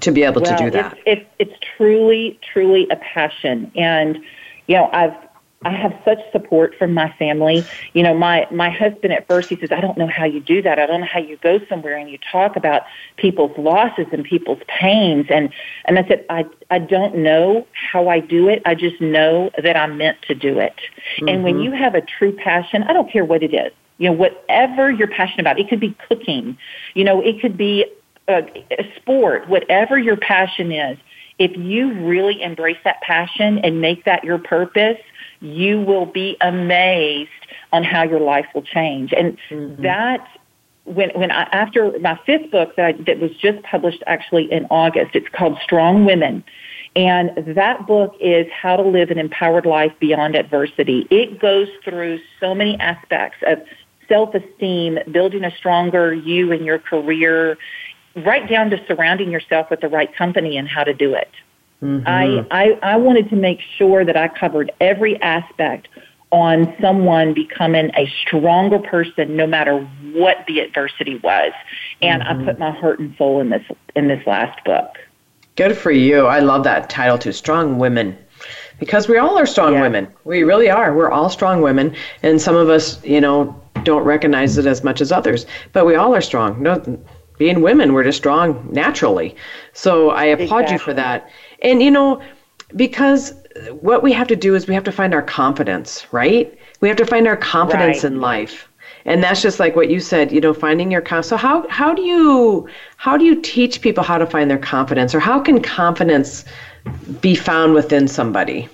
[0.00, 0.96] to be able well, to do that.
[1.06, 3.70] it's, it's, it's truly truly a passion.
[3.76, 4.18] And
[4.66, 5.14] you know i've
[5.64, 7.64] I have such support from my family.
[7.92, 10.62] You know, my my husband at first he says, "I don't know how you do
[10.62, 10.78] that.
[10.78, 12.82] I don't know how you go somewhere and you talk about
[13.16, 15.50] people's losses and people's pains." And
[15.84, 18.62] and I said, "I I don't know how I do it.
[18.64, 20.74] I just know that I'm meant to do it."
[21.16, 21.28] Mm-hmm.
[21.28, 21.64] And when mm-hmm.
[21.64, 23.72] you have a true passion, I don't care what it is.
[23.98, 26.56] You know, whatever you're passionate about, it could be cooking.
[26.94, 27.86] You know, it could be
[28.26, 29.48] a, a sport.
[29.48, 30.98] Whatever your passion is,
[31.38, 34.98] if you really embrace that passion and make that your purpose
[35.42, 37.30] you will be amazed
[37.72, 39.12] on how your life will change.
[39.12, 39.82] And mm-hmm.
[39.82, 40.26] that
[40.84, 44.66] when when I, after my fifth book that I, that was just published actually in
[44.70, 46.44] August, it's called Strong Women.
[46.94, 51.06] And that book is how to live an empowered life beyond adversity.
[51.10, 53.62] It goes through so many aspects of
[54.08, 57.56] self esteem, building a stronger you in your career,
[58.14, 61.30] right down to surrounding yourself with the right company and how to do it.
[61.82, 62.06] Mm-hmm.
[62.06, 65.88] I, I, I wanted to make sure that I covered every aspect
[66.30, 69.80] on someone becoming a stronger person no matter
[70.12, 71.52] what the adversity was.
[72.00, 72.42] And mm-hmm.
[72.42, 73.64] I put my heart and soul in this
[73.94, 74.96] in this last book.
[75.56, 76.26] Good for you.
[76.26, 77.32] I love that title too.
[77.32, 78.16] Strong women.
[78.78, 79.82] Because we all are strong yeah.
[79.82, 80.08] women.
[80.24, 80.94] We really are.
[80.94, 81.94] We're all strong women.
[82.22, 85.46] And some of us, you know, don't recognize it as much as others.
[85.72, 86.60] But we all are strong.
[86.62, 86.98] No,
[87.38, 89.36] being women, we're just strong naturally.
[89.72, 90.72] So I applaud exactly.
[90.72, 91.30] you for that.
[91.62, 92.20] And, you know,
[92.76, 93.34] because
[93.80, 96.56] what we have to do is we have to find our confidence, right?
[96.80, 98.12] We have to find our confidence right.
[98.12, 98.68] in life.
[99.04, 101.28] And that's just like what you said, you know, finding your confidence.
[101.28, 105.14] So how how do you how do you teach people how to find their confidence
[105.14, 106.44] or how can confidence
[107.20, 108.68] be found within somebody?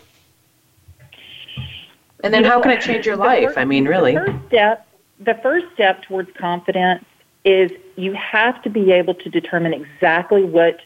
[2.23, 3.47] And then you how know, can it change your life?
[3.47, 4.13] First, I mean, really.
[4.13, 4.87] The first step
[5.21, 7.05] the first step towards confidence
[7.45, 10.81] is you have to be able to determine exactly what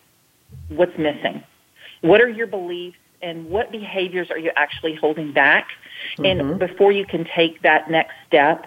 [0.68, 1.42] what's missing.
[2.02, 5.68] What are your beliefs and what behaviors are you actually holding back?
[6.18, 6.24] Mm-hmm.
[6.24, 8.66] And before you can take that next step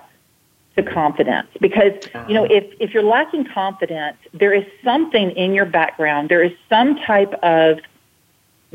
[0.76, 1.48] to confidence.
[1.62, 1.93] Because,
[2.28, 6.52] you know, if, if you're lacking confidence, there is something in your background, there is
[6.69, 7.80] some type of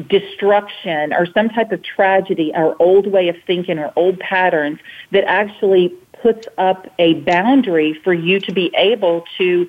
[0.08, 4.78] destruction or some type of tragedy or old way of thinking or old patterns
[5.10, 5.88] that actually
[6.22, 9.68] puts up a boundary for you to be able to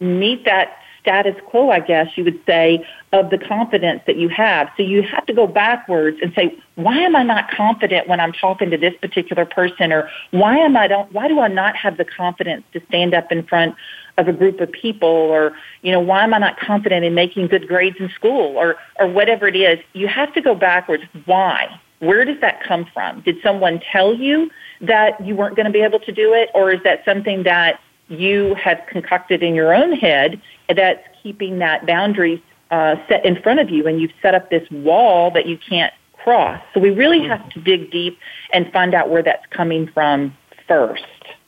[0.00, 4.70] meet that status quo, I guess you would say, of the confidence that you have.
[4.76, 8.32] So you have to go backwards and say, why am I not confident when I'm
[8.32, 11.96] talking to this particular person or why am I don't why do I not have
[11.96, 13.74] the confidence to stand up in front
[14.16, 17.48] of a group of people or you know why am I not confident in making
[17.48, 19.78] good grades in school or or whatever it is.
[19.92, 21.04] You have to go backwards.
[21.24, 21.80] Why?
[21.98, 23.20] Where does that come from?
[23.20, 26.70] Did someone tell you that you weren't going to be able to do it or
[26.70, 30.40] is that something that you have concocted in your own head
[30.74, 34.68] that's keeping that boundary uh, set in front of you, and you've set up this
[34.70, 36.62] wall that you can't cross.
[36.74, 38.18] So we really have to dig deep
[38.52, 40.36] and find out where that's coming from
[40.68, 41.00] 1st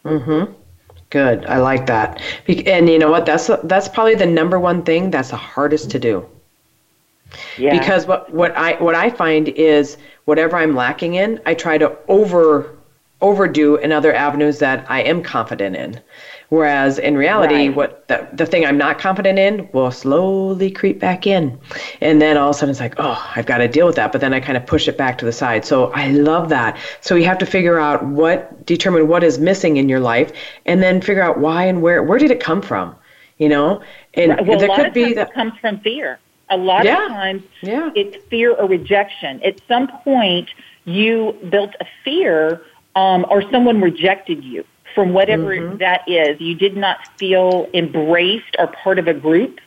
[0.04, 0.52] Mm-hmm.
[1.10, 1.46] Good.
[1.46, 2.20] I like that.
[2.66, 3.24] And you know what?
[3.24, 6.26] That's that's probably the number one thing that's the hardest to do.
[7.56, 7.78] Yeah.
[7.78, 11.96] Because what what I what I find is whatever I'm lacking in, I try to
[12.08, 12.76] over
[13.22, 16.00] overdo in other avenues that I am confident in.
[16.50, 17.74] Whereas in reality, right.
[17.74, 21.58] what the, the thing I'm not confident in will slowly creep back in.
[22.02, 24.12] And then all of a sudden it's like, oh, I've got to deal with that.
[24.12, 25.64] But then I kind of push it back to the side.
[25.64, 26.76] So I love that.
[27.00, 30.30] So you have to figure out what, determine what is missing in your life,
[30.66, 32.94] and then figure out why and where, where did it come from?
[33.38, 33.80] You know?
[34.12, 34.46] And right.
[34.46, 36.18] well, there could be that comes from fear.
[36.50, 37.06] A lot yeah.
[37.06, 37.90] of times yeah.
[37.94, 39.42] it's fear or rejection.
[39.42, 40.50] At some point,
[40.84, 42.60] you built a fear
[42.94, 45.78] um, or someone rejected you from whatever mm-hmm.
[45.78, 46.40] that is.
[46.40, 49.60] You did not feel embraced or part of a group.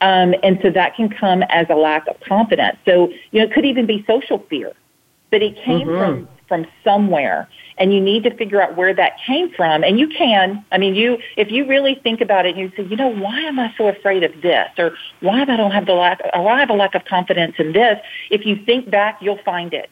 [0.00, 2.76] Um, and so that can come as a lack of confidence.
[2.84, 4.72] So, you know, it could even be social fear,
[5.30, 5.98] but it came mm-hmm.
[5.98, 9.82] from, from somewhere and you need to figure out where that came from.
[9.82, 12.88] And you can, I mean, you, if you really think about it and you say,
[12.88, 14.68] you know, why am I so afraid of this?
[14.78, 17.04] Or why am I don't have the lack, or why I have a lack of
[17.04, 17.98] confidence in this?
[18.30, 19.90] If you think back, you'll find it.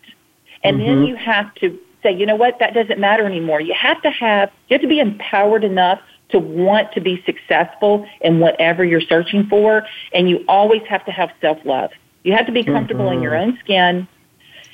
[0.62, 0.87] And mm-hmm.
[0.87, 3.61] then you have to say, you know what, that doesn't matter anymore.
[3.61, 8.07] You have to have, you have to be empowered enough to want to be successful
[8.21, 9.87] in whatever you're searching for.
[10.12, 11.91] And you always have to have self love.
[12.25, 13.19] You have to be comfortable mm-hmm.
[13.19, 14.09] in your own skin.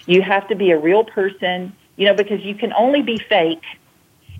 [0.06, 3.64] You have to be a real person, you know, because you can only be fake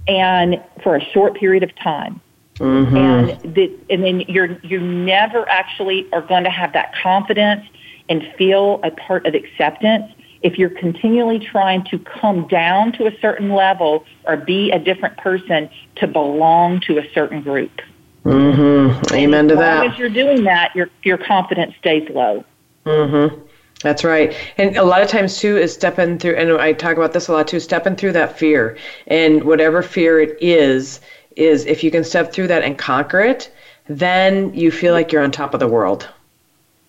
[0.06, 2.20] and for a short period of time.
[2.56, 2.96] Mm-hmm.
[2.96, 7.64] And the, and then you're you never actually are going to have that confidence
[8.08, 10.10] and feel a part of acceptance
[10.42, 15.16] if you're continually trying to come down to a certain level or be a different
[15.16, 17.80] person to belong to a certain group.
[18.24, 19.14] Mm-hmm.
[19.14, 19.86] Amen to that.
[19.86, 22.44] As you're doing that, your your confidence stays low.
[22.84, 23.40] Mm-hmm.
[23.82, 24.36] That's right.
[24.56, 27.32] And a lot of times too is stepping through and I talk about this a
[27.32, 28.76] lot too, stepping through that fear.
[29.06, 31.00] And whatever fear it is,
[31.36, 33.50] is if you can step through that and conquer it,
[33.86, 36.08] then you feel like you're on top of the world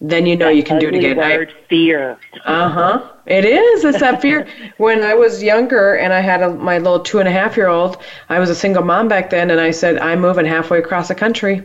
[0.01, 1.17] then you know that you can do it again.
[1.17, 2.17] Word, fear.
[2.45, 3.11] Uh huh.
[3.25, 3.83] It is.
[3.83, 4.47] It's that fear.
[4.77, 7.67] when I was younger and I had a, my little two and a half year
[7.67, 7.97] old,
[8.29, 11.15] I was a single mom back then, and I said, I'm moving halfway across the
[11.15, 11.61] country.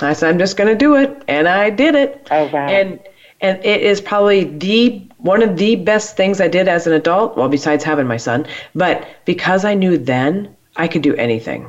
[0.00, 1.22] I said, I'm just going to do it.
[1.28, 2.28] And I did it.
[2.30, 2.66] Oh, wow.
[2.66, 3.00] And,
[3.40, 7.36] and it is probably the one of the best things I did as an adult,
[7.36, 11.68] well, besides having my son, but because I knew then I could do anything.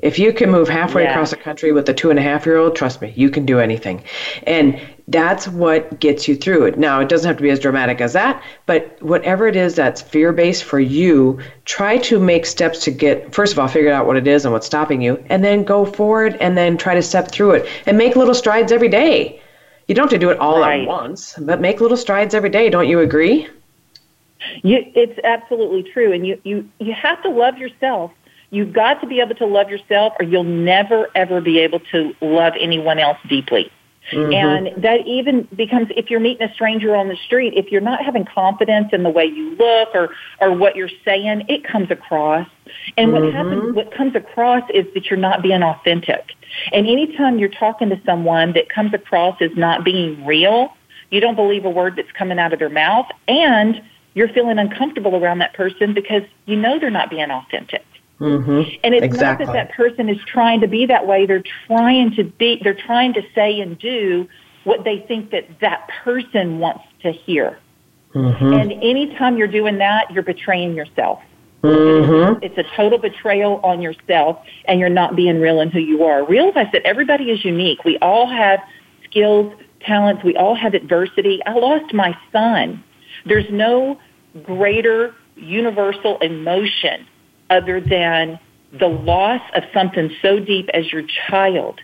[0.00, 1.10] If you can move halfway yeah.
[1.10, 3.46] across the country with a two and a half year old, trust me, you can
[3.46, 4.04] do anything.
[4.46, 6.78] And that's what gets you through it.
[6.78, 10.02] Now, it doesn't have to be as dramatic as that, but whatever it is that's
[10.02, 14.06] fear based for you, try to make steps to get, first of all, figure out
[14.06, 17.02] what it is and what's stopping you, and then go forward and then try to
[17.02, 19.40] step through it and make little strides every day.
[19.86, 20.80] You don't have to do it all right.
[20.80, 22.68] at once, but make little strides every day.
[22.68, 23.48] Don't you agree?
[24.64, 26.12] You, it's absolutely true.
[26.12, 28.10] And you, you, you have to love yourself.
[28.50, 32.14] You've got to be able to love yourself, or you'll never, ever be able to
[32.20, 33.70] love anyone else deeply.
[34.12, 34.32] Mm-hmm.
[34.32, 38.04] And that even becomes if you're meeting a stranger on the street, if you're not
[38.04, 42.48] having confidence in the way you look or or what you're saying, it comes across.
[42.96, 43.24] And mm-hmm.
[43.24, 46.32] what happens what comes across is that you're not being authentic.
[46.72, 50.72] And anytime you're talking to someone that comes across as not being real,
[51.10, 53.82] you don't believe a word that's coming out of their mouth and
[54.14, 57.84] you're feeling uncomfortable around that person because you know they're not being authentic.
[58.20, 58.76] Mm-hmm.
[58.82, 59.46] And it's exactly.
[59.46, 61.26] not that that person is trying to be that way.
[61.26, 64.28] They're trying to be, they're trying to say and do
[64.64, 67.58] what they think that that person wants to hear.
[68.14, 68.52] Mm-hmm.
[68.52, 71.20] And anytime you're doing that, you're betraying yourself.
[71.62, 72.42] Mm-hmm.
[72.42, 76.24] It's a total betrayal on yourself, and you're not being real in who you are.
[76.24, 77.84] Realize that everybody is unique.
[77.84, 78.60] We all have
[79.04, 80.24] skills, talents.
[80.24, 81.40] We all have adversity.
[81.44, 82.82] I lost my son.
[83.26, 83.98] There's no
[84.42, 87.06] greater universal emotion
[87.50, 88.38] other than
[88.72, 91.80] the loss of something so deep as your child.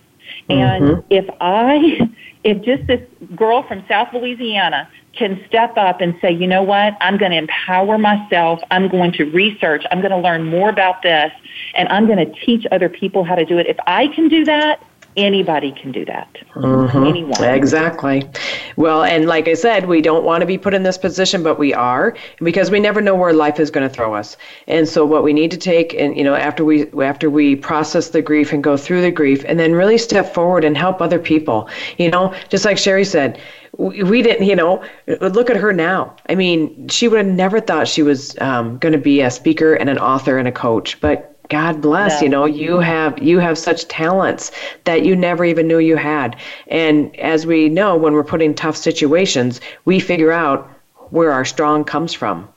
[0.49, 1.01] And mm-hmm.
[1.11, 2.11] if I,
[2.45, 3.01] if just this
[3.37, 7.37] girl from South Louisiana can step up and say, you know what, I'm going to
[7.39, 11.31] empower myself, I'm going to research, I'm going to learn more about this,
[11.75, 13.67] and I'm going to teach other people how to do it.
[13.67, 14.83] If I can do that,
[15.17, 16.29] anybody can do that.
[16.55, 17.05] Mm-hmm.
[17.05, 17.45] Anyone.
[17.45, 18.29] Exactly.
[18.77, 21.59] Well, and like I said, we don't want to be put in this position, but
[21.59, 24.37] we are because we never know where life is going to throw us.
[24.67, 28.09] And so what we need to take and you know after we after we process
[28.09, 31.19] the grief and go through the grief and then really step forward and help other
[31.19, 31.69] people.
[31.99, 33.41] You know, just like Cherie said,
[33.79, 36.15] we didn't, you know, look at her now.
[36.29, 39.75] I mean, she would have never thought she was um, going to be a speaker
[39.75, 42.83] and an author and a coach, but God bless, you know, you mm-hmm.
[42.83, 44.51] have you have such talents
[44.85, 46.37] that you never even knew you had.
[46.69, 50.69] And as we know, when we're put in tough situations, we figure out
[51.11, 52.49] where our strong comes from.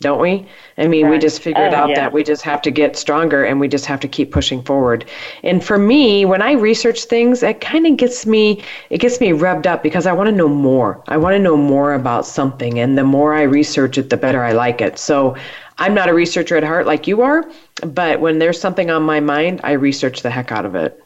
[0.00, 0.46] Don't we?
[0.78, 1.12] I mean, right.
[1.12, 1.96] we just figured oh, out yeah.
[1.96, 5.04] that we just have to get stronger and we just have to keep pushing forward.
[5.42, 9.28] And for me, when I research things, it kind of gets me it gets me
[9.28, 11.04] revved up because I want to know more.
[11.08, 14.42] I want to know more about something and the more I research it, the better
[14.42, 14.98] I like it.
[14.98, 15.36] So
[15.80, 17.50] I'm not a researcher at heart like you are,
[17.82, 21.02] but when there's something on my mind, I research the heck out of it.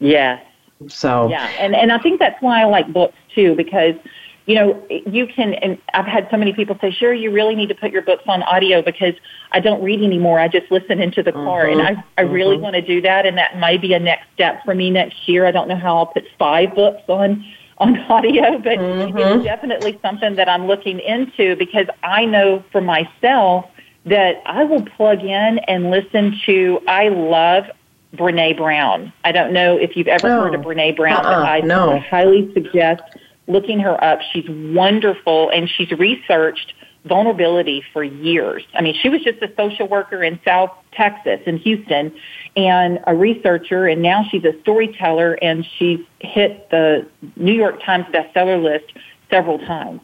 [0.00, 0.44] Yes.
[0.88, 3.94] So yeah, and and I think that's why I like books too because
[4.46, 7.68] you know you can and I've had so many people say, "Sure, you really need
[7.68, 9.14] to put your books on audio because
[9.52, 10.40] I don't read anymore.
[10.40, 11.80] I just listen into the car." Mm-hmm.
[11.80, 12.64] And I I really mm-hmm.
[12.64, 15.46] want to do that, and that may be a next step for me next year.
[15.46, 17.44] I don't know how I'll put five books on
[17.78, 19.16] on audio, but mm-hmm.
[19.16, 23.70] it's definitely something that I'm looking into because I know for myself
[24.06, 26.80] that I will plug in and listen to.
[26.86, 27.64] I love
[28.14, 29.12] Brene Brown.
[29.24, 30.42] I don't know if you've ever Oh.
[30.42, 31.98] heard of Brene Brown, Uh-uh, but I no.
[31.98, 33.02] highly suggest
[33.48, 34.20] looking her up.
[34.32, 36.74] She's wonderful and she's researched
[37.06, 38.62] vulnerability for years.
[38.74, 42.12] I mean, she was just a social worker in South Texas in Houston
[42.56, 48.06] and a researcher and now she's a storyteller and she's hit the New York Times
[48.06, 48.86] bestseller list
[49.30, 50.00] several times.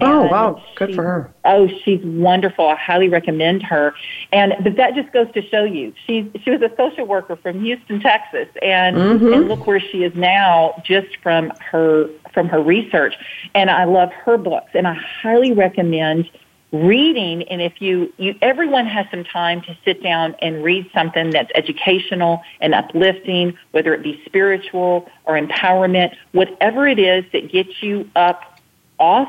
[0.00, 1.34] Oh wow, good for her.
[1.44, 2.66] Oh, she's wonderful.
[2.68, 3.94] I highly recommend her.
[4.32, 7.62] And but that just goes to show you, she she was a social worker from
[7.62, 9.34] Houston, Texas, and Mhm.
[9.34, 13.14] and look where she is now, just from her from her research.
[13.54, 16.30] And I love her books, and I highly recommend
[16.72, 17.42] reading.
[17.50, 21.50] And if you you everyone has some time to sit down and read something that's
[21.54, 28.08] educational and uplifting, whether it be spiritual or empowerment, whatever it is that gets you
[28.16, 28.58] up
[28.98, 29.28] off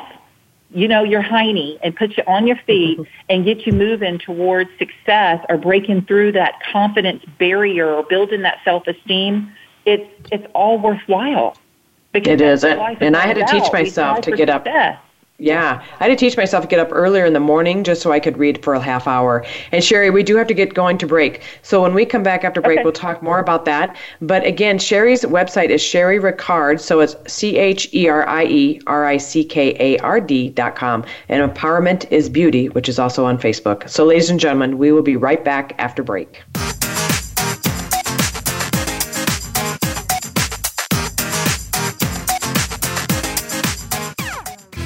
[0.73, 3.11] you know, your hiney and put you on your feet mm-hmm.
[3.29, 8.59] and get you moving towards success or breaking through that confidence barrier or building that
[8.65, 9.51] self-esteem,
[9.85, 11.55] it's, it's all worthwhile.
[12.11, 14.99] Because It is, and- and I had to teach myself to get up- success.
[15.39, 18.11] Yeah, I had to teach myself to get up earlier in the morning just so
[18.11, 19.43] I could read for a half hour.
[19.71, 21.41] And Cherie, we do have to get going to break.
[21.63, 22.83] So when we come back after break, Okay.
[22.83, 23.97] we'll talk more about that.
[24.21, 26.79] But again, Cherie's website is Cherie Rickard.
[26.79, 30.49] So it's C H E R I E R I C K A R D
[30.49, 31.03] dot com.
[31.29, 33.89] And Empowerment is Beauty, which is also on Facebook.
[33.89, 36.43] So, ladies and gentlemen, we will be right back after break.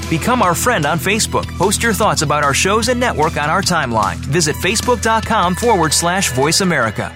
[0.10, 1.46] Become our friend on Facebook.
[1.58, 4.16] Post your thoughts about our shows and network on our timeline.
[4.18, 7.14] Visit facebook.com forward slash voice America.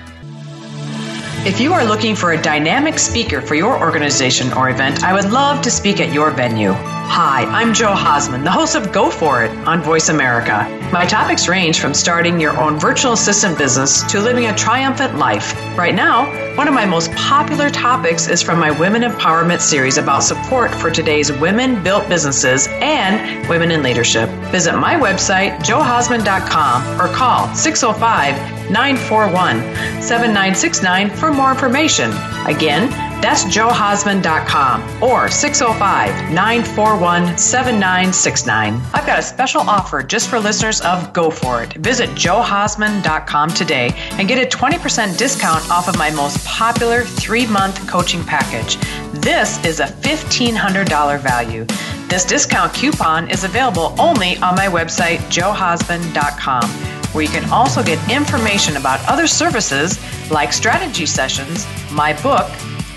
[1.44, 5.32] If you are looking for a dynamic speaker for your organization or event, I would
[5.32, 6.76] love to speak at your venue.
[7.14, 10.66] Hi, I'm Joe Hausman, the host of Go For It on Voice America.
[10.94, 15.54] My topics range from starting your own virtual assistant business to living a triumphant life.
[15.78, 20.24] Right now, one of my most popular topics is from my Women Empowerment series about
[20.24, 24.30] support for today's women built businesses and women in leadership.
[24.50, 29.58] Visit my website, joehausman.com, or call 605 941
[30.02, 32.10] 7969 for more information.
[32.48, 38.82] Again, that's joehausman.com or 605 941 7969.
[38.94, 41.74] I've got a special offer just for listeners of Go For It.
[41.74, 47.88] Visit joehausman.com today and get a 20% discount off of my most popular three month
[47.88, 48.78] coaching package.
[49.22, 51.66] This is a $1,500 value.
[52.08, 56.70] This discount coupon is available only on my website, joehausman.com
[57.14, 60.00] where you can also get information about other services
[60.32, 62.50] like strategy sessions, my book,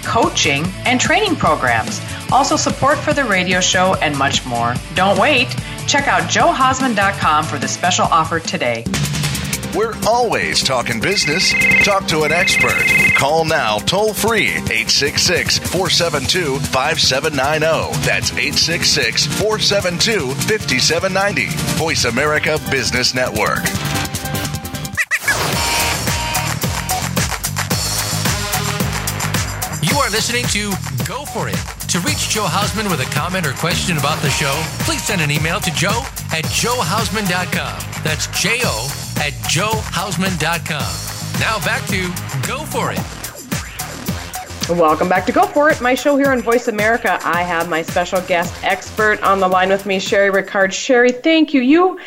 [0.05, 2.01] coaching, and training programs.
[2.31, 4.75] Also, support for the radio show and much more.
[4.95, 5.49] Don't wait.
[5.87, 8.85] Check out joehausman.com for the special offer today.
[9.75, 11.53] We're always talking business.
[11.85, 12.85] Talk to an expert.
[13.17, 17.99] Call now toll free 866 472 5790.
[18.07, 21.47] That's 866 472 5790.
[21.77, 23.65] Voice America Business Network.
[30.15, 30.71] Listening to
[31.09, 31.57] Go For It.
[31.89, 34.53] To reach Joe Hausman with a comment or question about the show,
[34.85, 38.03] please send an email to joe at joehausman.com.
[38.05, 38.87] That's J O
[39.17, 41.41] at joehausman.com.
[41.41, 42.03] Now back to
[42.47, 43.01] Go For It.
[44.79, 47.19] Welcome back to Go For It, my show here on Voice America.
[47.25, 50.73] I have my special guest expert on the line with me, Cherie Rickard.
[50.73, 51.61] Cherie, thank you.
[51.61, 51.99] You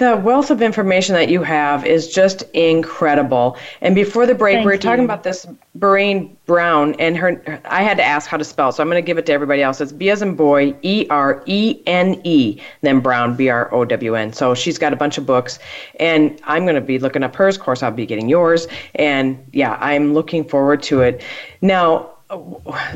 [0.00, 3.58] the wealth of information that you have is just incredible.
[3.82, 4.78] And before the break, Thank we were you.
[4.78, 5.46] talking about this
[5.78, 7.60] Brene Brown, and her.
[7.66, 9.62] I had to ask how to spell, so I'm going to give it to everybody
[9.62, 9.78] else.
[9.78, 13.84] It's B as in boy, E R E N E, then Brown, B R O
[13.84, 14.32] W N.
[14.32, 15.58] So she's got a bunch of books,
[16.00, 17.56] and I'm going to be looking up hers.
[17.56, 21.22] Of course, I'll be getting yours, and yeah, I'm looking forward to it.
[21.60, 22.10] Now,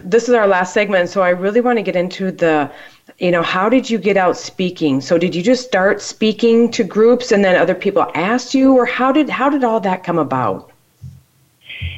[0.02, 2.72] this is our last segment, so I really want to get into the
[3.18, 6.82] you know how did you get out speaking so did you just start speaking to
[6.84, 10.18] groups and then other people asked you or how did how did all that come
[10.18, 10.70] about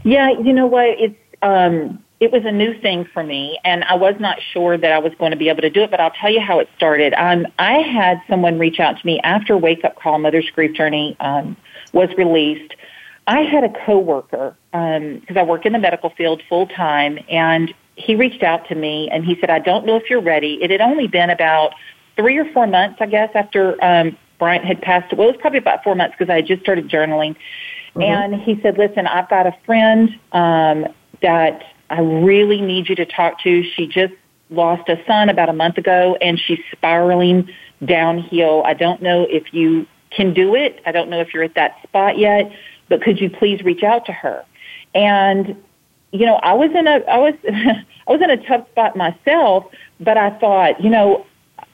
[0.04, 0.88] Yeah, you know what?
[1.00, 4.92] It's um, it was a new thing for me, and I was not sure that
[4.92, 5.90] I was going to be able to do it.
[5.90, 7.12] But I'll tell you how it started.
[7.14, 11.16] Um, I had someone reach out to me after Wake Up Call: Mother's Grief Journey
[11.20, 11.56] um,
[11.92, 12.74] was released.
[13.26, 17.74] I had a coworker um, because I work in the medical field full time, and
[17.96, 20.70] he reached out to me and he said, "I don't know if you're ready." It
[20.70, 21.74] had only been about
[22.14, 25.12] three or four months, I guess, after um, Bryant had passed.
[25.14, 27.36] Well, it was probably about four months because I had just started journaling.
[27.98, 30.86] And he said, "Listen, I've got a friend um,
[31.22, 33.62] that I really need you to talk to.
[33.74, 34.12] She just
[34.50, 37.48] lost a son about a month ago, and she's spiraling
[37.82, 38.62] downhill.
[38.66, 40.80] I don't know if you can do it.
[40.84, 42.52] I don't know if you're at that spot yet,
[42.90, 44.44] but could you please reach out to her?"
[44.94, 45.56] And
[46.16, 49.64] you know, I was in a I was I was in a tough spot myself,
[50.00, 51.26] but I thought, you know,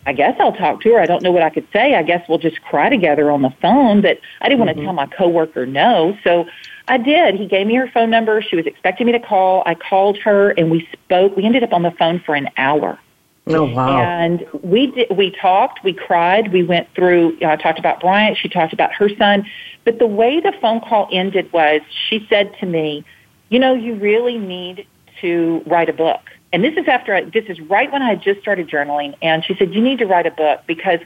[0.06, 1.00] I guess I'll talk to her.
[1.00, 1.94] I don't know what I could say.
[1.94, 4.84] I guess we'll just cry together on the phone, but I didn't want to mm-hmm.
[4.84, 6.16] tell my coworker no.
[6.24, 6.46] So
[6.88, 7.36] I did.
[7.36, 8.42] He gave me her phone number.
[8.42, 9.62] She was expecting me to call.
[9.64, 11.36] I called her and we spoke.
[11.36, 12.98] We ended up on the phone for an hour.
[13.46, 18.00] oh wow And we did, we talked, we cried, we went through, I talked about
[18.00, 19.46] Bryant, she talked about her son.
[19.84, 23.04] But the way the phone call ended was she said to me,
[23.52, 24.86] you know, you really need
[25.20, 26.20] to write a book.
[26.54, 29.14] And this is after I, this is right when I had just started journaling.
[29.20, 31.00] And she said, you need to write a book because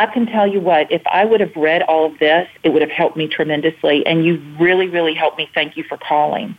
[0.00, 2.82] I can tell you what, if I would have read all of this, it would
[2.82, 4.04] have helped me tremendously.
[4.04, 5.48] And you really, really helped me.
[5.54, 6.58] Thank you for calling.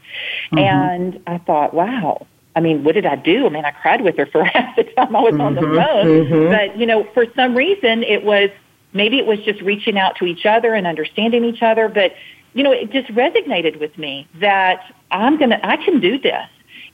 [0.54, 0.58] Mm-hmm.
[0.60, 2.26] And I thought, wow.
[2.56, 3.46] I mean, what did I do?
[3.46, 5.76] I mean, I cried with her for half the time I was on the mm-hmm.
[5.76, 6.06] phone.
[6.06, 6.52] Mm-hmm.
[6.54, 8.50] But, you know, for some reason it was,
[8.94, 11.90] maybe it was just reaching out to each other and understanding each other.
[11.90, 12.14] But,
[12.54, 16.48] you know, it just resonated with me that I'm going to, I can do this.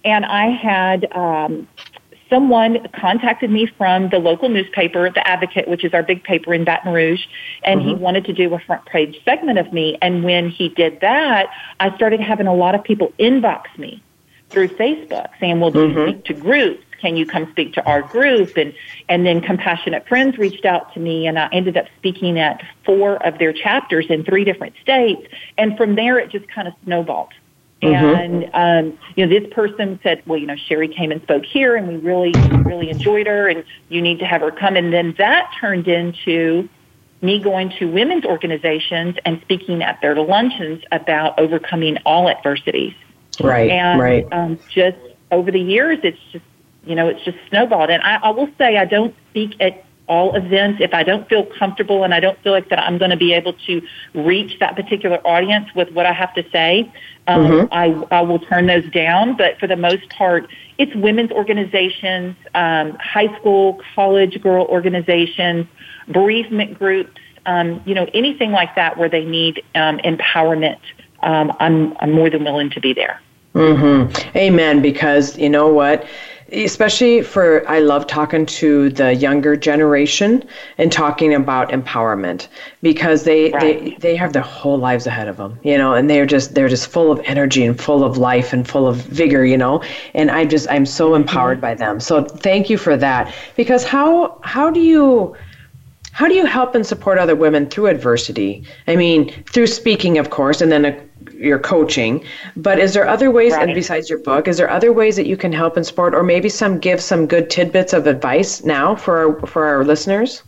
[0.05, 1.68] And I had, um,
[2.30, 6.64] someone contacted me from the local newspaper, The Advocate, which is our big paper in
[6.64, 7.26] Baton Rouge,
[7.64, 9.97] and he wanted to do a front page segment of me.
[10.01, 11.49] And when he did that,
[11.80, 14.03] I started having a lot of people inbox me
[14.49, 16.84] through Facebook saying, well, do you speak to groups?
[17.00, 18.58] Can you come speak to our group?
[18.58, 18.74] And,
[19.08, 23.16] and then Compassionate Friends reached out to me and I ended up speaking at four
[23.26, 25.28] of their chapters in three different states.
[25.58, 27.34] And from there, it just kind of snowballed.
[27.82, 31.76] And um, you know, this person said, "Well, you know, Cherie came and spoke here,
[31.76, 32.34] and we really,
[32.64, 36.68] really enjoyed her, and you need to have her come." And then that turned into
[37.22, 42.93] me going to women's organizations and speaking at their luncheons about overcoming all adversities.
[43.41, 44.28] Right, and right.
[44.32, 44.97] Um, just
[45.32, 46.45] over the years, it's just
[46.86, 47.90] you know it's just snowballed.
[47.90, 51.46] And I, I will say I don't speak at all events if I don't feel
[51.46, 53.82] comfortable and I don't feel like that I'm going to be able to
[54.16, 56.92] reach that particular audience with what I have to say.
[57.28, 57.68] Um, Mm-hmm.
[57.72, 60.50] I, I will turn those down, but for the most part,
[60.80, 65.68] it's women's organizations, um, high school, college girl organizations,
[66.08, 70.80] bereavement groups, um, you know, anything like that where they need um, empowerment.
[71.22, 73.22] Um, I'm, I'm more than willing to be there.
[73.54, 74.38] Mm-hmm.
[74.38, 74.82] Amen.
[74.82, 76.08] Because you know what?
[76.52, 80.43] Especially for, I love talking to the younger generation
[80.78, 82.47] and talking about empowerment
[82.82, 83.84] because they, Right.
[83.84, 86.70] they, they have their whole lives ahead of them, you know, and they're just, they're
[86.70, 89.84] just full of energy and full of life and full of vigor, you know,
[90.14, 91.22] and I just, I'm so mm-hmm.
[91.22, 92.00] empowered by them.
[92.00, 93.34] So thank you for that.
[93.56, 95.36] Because how, how do you,
[96.12, 98.66] how do you help and support other women through adversity?
[98.88, 101.09] I mean, through speaking, of course, and then
[101.40, 102.24] your coaching.
[102.56, 105.38] But is there other ways, and besides your book, is there other ways that you
[105.38, 109.18] can help and support, or maybe some give some good tidbits of advice now for
[109.18, 110.44] our, for our listeners?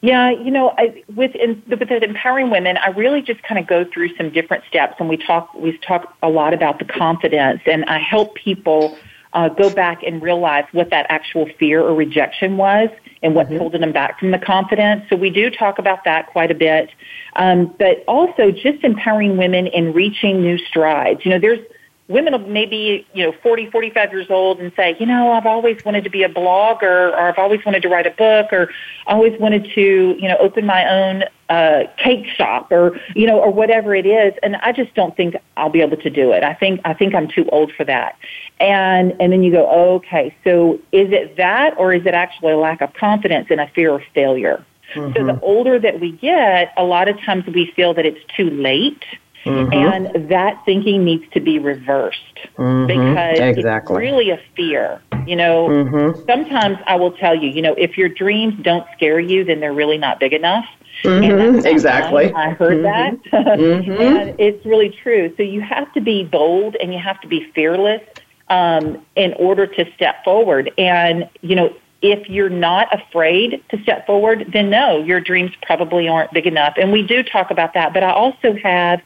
[0.00, 3.84] Yeah, you know, I, with in, with empowering women, I really just kind of go
[3.84, 7.84] through some different steps, and we talk we talk a lot about the confidence, and
[7.86, 8.96] I help people
[9.32, 12.90] uh, go back and realize what that actual fear or rejection was,
[13.22, 15.04] and what's holding them back from the confidence.
[15.10, 16.90] So we do talk about that quite a bit,
[17.36, 21.24] um, but also just empowering women in reaching new strides.
[21.24, 21.60] You know, there's
[22.08, 26.04] women maybe, you know, 40, 45 years old and say, you know, I've always wanted
[26.04, 28.70] to be a blogger or I've always wanted to write a book or
[29.06, 33.38] I always wanted to, you know, open my own uh, cake shop or, you know,
[33.38, 34.32] or whatever it is.
[34.42, 36.42] And I just don't think I'll be able to do it.
[36.42, 38.16] I think, I think I'm too old for that.
[38.58, 42.58] And, and then you go, okay, so is it that or is it actually a
[42.58, 44.64] lack of confidence and a fear of failure?
[44.94, 48.48] So the older that we get, a lot of times we feel that it's too
[48.48, 49.04] late.
[49.44, 52.18] And that thinking needs to be reversed
[52.56, 53.96] because Exactly.
[53.96, 55.00] it's really a fear.
[55.26, 59.44] You know, sometimes I will tell you, you know, if your dreams don't scare you,
[59.44, 60.66] then they're really not big enough.
[61.04, 61.66] And that's not Mm-hmm.
[61.66, 62.24] Exactly.
[62.26, 62.36] Mm-hmm.
[62.36, 63.12] I heard that.
[63.32, 65.32] and it's really true.
[65.36, 68.02] So you have to be bold and you have to be fearless
[68.48, 70.72] um, in order to step forward.
[70.78, 76.08] And, you know, if you're not afraid to step forward, then no, your dreams probably
[76.08, 76.74] aren't big enough.
[76.76, 77.92] And we do talk about that.
[77.92, 79.00] But I also have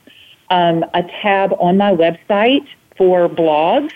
[0.52, 3.92] um, a tab on my website for blogs.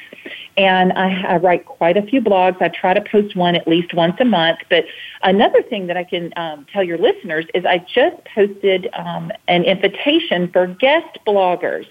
[0.57, 2.61] And I, I write quite a few blogs.
[2.63, 4.61] I try to post one at least once a month.
[4.71, 4.87] But
[5.23, 9.65] another thing that I can um, tell your listeners is I just posted um, an
[9.65, 11.87] invitation for guest bloggers.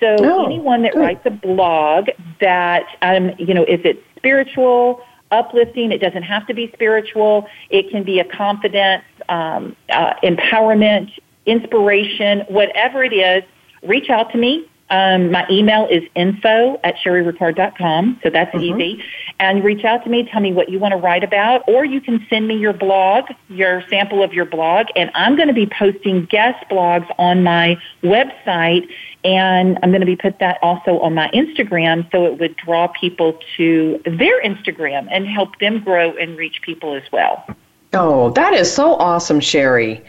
[0.00, 1.00] So Oh, anyone that good.
[1.00, 2.08] writes a blog
[2.40, 5.00] that, um, you know, if it's spiritual,
[5.30, 7.46] uplifting, it doesn't have to be spiritual.
[7.70, 11.12] It can be a confidence, um, uh, empowerment,
[11.46, 13.44] inspiration, whatever it is.
[13.82, 14.68] Reach out to me.
[14.92, 19.02] Um, my email is info at cherierickard.com, so that's easy.
[19.40, 21.98] And reach out to me, tell me what you want to write about, or you
[21.98, 25.66] can send me your blog, your sample of your blog, and I'm going to be
[25.66, 28.86] posting guest blogs on my website,
[29.24, 32.86] and I'm going to be put that also on my Instagram, so it would draw
[32.88, 37.46] people to their Instagram and help them grow and reach people as well.
[37.94, 40.02] Oh, that is so awesome, Cherie.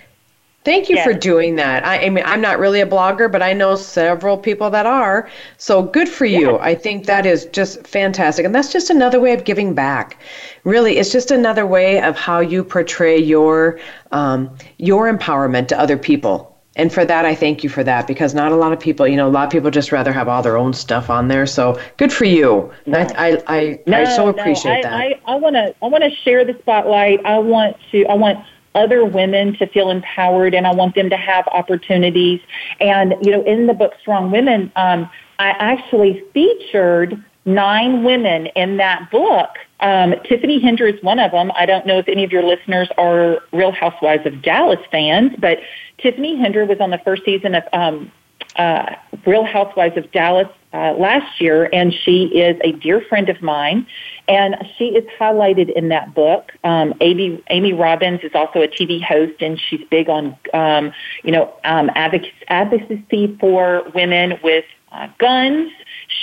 [0.66, 1.06] Thank you Yes.
[1.06, 1.86] for doing that.
[1.86, 5.30] I, I mean, I'm not really a blogger, but I know several people that are.
[5.58, 6.58] So good for you.
[6.60, 8.46] I think that is just fantastic.
[8.46, 10.18] And that's just another way of giving back.
[10.64, 13.80] Really, it's just another way of how you portray your
[14.12, 16.50] um, your empowerment to other people.
[16.76, 19.16] And for that, I thank you for that because not a lot of people, you
[19.16, 21.46] know, a lot of people just rather have all their own stuff on there.
[21.46, 22.72] So good for you.
[22.88, 24.94] I, I, I, I so appreciate I, that.
[24.94, 27.24] I, I want to I want to share the spotlight.
[27.26, 28.44] I want to I want
[28.76, 32.42] other women to feel empowered, and I want them to have opportunities.
[32.80, 35.10] And you know, in the book Strong Women, um,
[35.40, 39.50] I actually featured nine women in that book.
[39.80, 41.52] Um, Tiffany Hendra is one of them.
[41.56, 45.60] I don't know if any of your listeners are Real Housewives of Dallas fans, but
[45.98, 48.12] Tiffany Hendra was on the first season of um,
[48.56, 48.96] uh,
[49.26, 53.86] Real Housewives of Dallas uh, last year, and she is a dear friend of mine,
[54.28, 56.52] and she is highlighted in that book.
[56.64, 60.92] Um, Amy, Amy Robbins is also a TV host, and she's big on, um,
[61.24, 65.72] you know, um, advocacy, advocacy for women with uh, guns.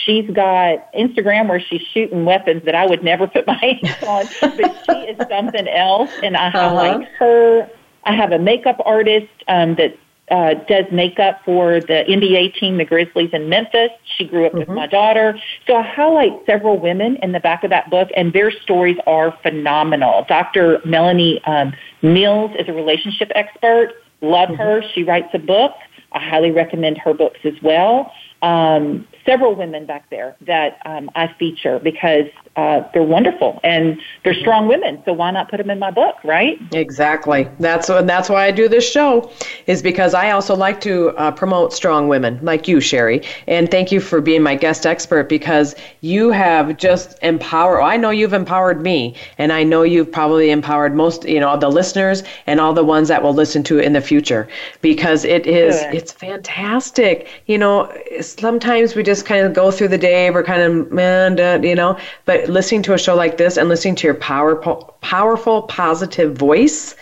[0.05, 4.27] She's got Instagram where she's shooting weapons that I would never put my hands on,
[4.41, 7.71] but she is something else, and I highlight her.
[8.05, 9.97] I have a makeup artist um, that
[10.31, 13.91] uh, does makeup for the NBA team, the Grizzlies in Memphis.
[14.17, 15.39] She grew up with my daughter.
[15.67, 19.37] So I highlight several women in the back of that book, and their stories are
[19.43, 20.25] phenomenal.
[20.29, 20.81] Dr.
[20.85, 21.73] Melanie um,
[22.03, 23.95] Mills is a relationship expert.
[24.21, 24.83] Love her.
[24.95, 25.73] She writes a book.
[26.13, 28.13] I highly recommend her books as well.
[28.43, 32.27] Um, several women back there that um, I feature because
[32.57, 35.01] uh, they're wonderful and they're strong women.
[35.05, 36.61] So why not put them in my book, right?
[36.73, 37.49] Exactly.
[37.61, 39.31] That's and that's why I do this show,
[39.67, 43.23] is because I also like to uh, promote strong women like you, Cherie.
[43.47, 47.83] And thank you for being my guest expert because you have just empowered.
[47.83, 51.71] I know you've empowered me, and I know you've probably empowered most, you know, the
[51.71, 54.49] listeners and all the ones that will listen to it in the future
[54.83, 55.95] because it is Good.
[55.95, 57.29] it's fantastic.
[57.47, 61.63] You know, sometimes we just kind of go through the day, we're kind of man,
[61.63, 65.63] you know, but listening to a show like this and listening to your powerful, powerful,
[65.63, 66.95] positive voice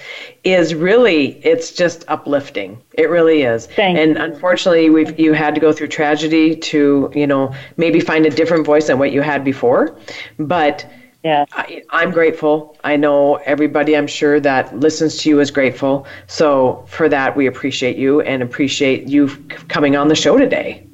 [0.45, 2.81] is really it's just uplifting.
[2.95, 3.67] It really is.
[3.67, 8.27] Thank and unfortunately, we've you had to go through tragedy to you know maybe find
[8.27, 9.99] a different voice than what you had before,
[10.39, 10.87] but.
[11.25, 11.47] Yeah.
[11.51, 12.77] I, I'm grateful.
[12.85, 16.07] I know everybody, I'm sure, that listens to you is grateful.
[16.29, 19.27] So, for that, we appreciate you and appreciate you
[19.67, 20.87] coming on the show today.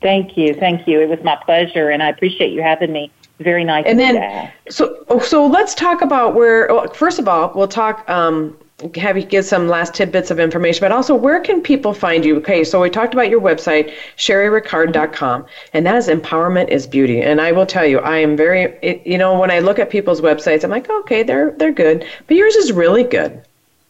[0.00, 0.54] Thank you.
[0.54, 1.00] Thank you.
[1.00, 3.10] It was my pleasure, and I appreciate you having me
[3.44, 3.84] very nice.
[3.86, 6.66] And then, so oh, so let's talk about where.
[6.68, 8.08] Well, first of all, we'll talk.
[8.08, 8.56] Um,
[8.96, 12.36] have you give some last tidbits of information, but also where can people find you?
[12.38, 17.22] Okay, so we talked about your website, cherierickard.com, and that is empowerment is beauty.
[17.22, 19.90] And I will tell you, I am very, it, you know, when I look at
[19.90, 23.42] people's websites, I'm like, okay, they're they're good, but yours is really good.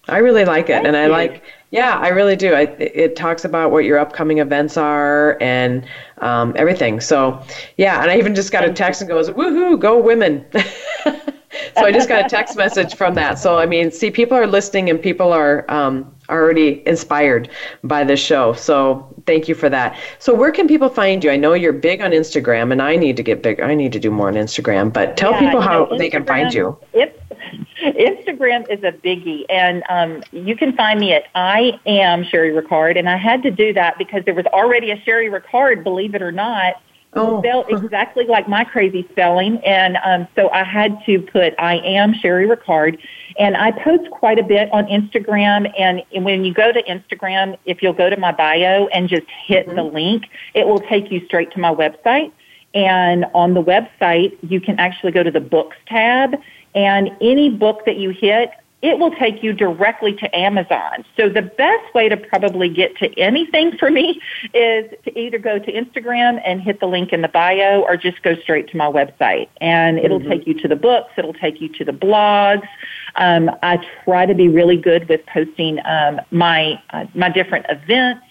[0.07, 1.13] I really like it, Thank and I you.
[1.13, 1.43] like
[1.75, 2.55] yeah, I really do.
[2.55, 5.85] I, it talks about what your upcoming events are and
[6.19, 7.01] um, everything.
[7.01, 7.43] So,
[7.77, 10.47] yeah, and I even just got a text and goes, "Woohoo, go women!"
[11.77, 13.39] so I just got a text message from that.
[13.39, 17.51] So I mean, see, people are listening and people are um, already inspired
[17.83, 18.53] by this show.
[18.53, 19.99] So thank you for that.
[20.19, 21.31] So where can people find you?
[21.31, 23.61] I know you're big on Instagram, and I need to get big.
[23.61, 24.93] I need to do more on Instagram.
[24.93, 26.79] But tell Yeah, people how know, they can find you.
[26.93, 27.21] It,
[27.85, 32.97] Instagram is a biggie, and um, you can find me at I am Cherie Rickard,
[32.97, 36.23] and I had to do that because there was already a Cherie Rickard, believe it
[36.23, 36.81] or not,
[37.17, 37.41] Oh.
[37.41, 42.15] spelled exactly like my crazy spelling, and um, so I had to put I am
[42.15, 42.99] Cherie Rickard,
[43.39, 45.73] and I post quite a bit on Instagram.
[45.79, 49.67] And when you go to Instagram, if you'll go to my bio and just hit
[49.73, 52.33] the link, it will take you straight to my website.
[52.75, 56.35] And on the website, you can actually go to the books tab,
[56.75, 58.51] and any book that you hit,
[58.85, 61.07] it will take you directly to Amazon.
[61.17, 64.21] So the best way to probably get to anything for me
[64.53, 68.23] is to either go to Instagram and hit the link in the bio or just
[68.23, 69.49] go straight to my website.
[69.63, 72.69] And it'll take you to the books, it'll take you to the blogs.
[73.17, 78.27] Um, I try to be really good with posting um, my uh, my different events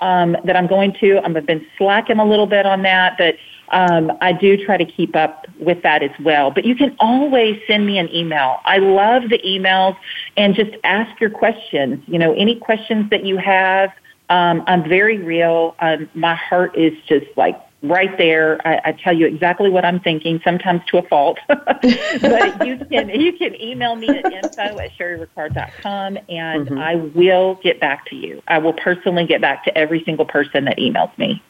[0.00, 1.18] um, that I'm going to.
[1.18, 3.34] I've been slacking a little bit on that, but
[3.70, 6.50] um, I do try to keep up with that as well.
[6.50, 8.58] But you can always send me an email.
[8.64, 9.96] I love the emails
[10.36, 12.02] and just ask your questions.
[12.06, 13.90] You know, any questions that you have.
[14.30, 15.74] Um, I'm very real.
[15.80, 18.60] Um, my heart is just like right there.
[18.66, 21.38] I, I tell you exactly what I'm thinking, sometimes to a fault.
[21.48, 26.78] but you can you can email me at info at cherierickard.com and Mhm.
[26.78, 28.42] I will get back to you.
[28.48, 31.42] I will personally get back to every single person that emails me.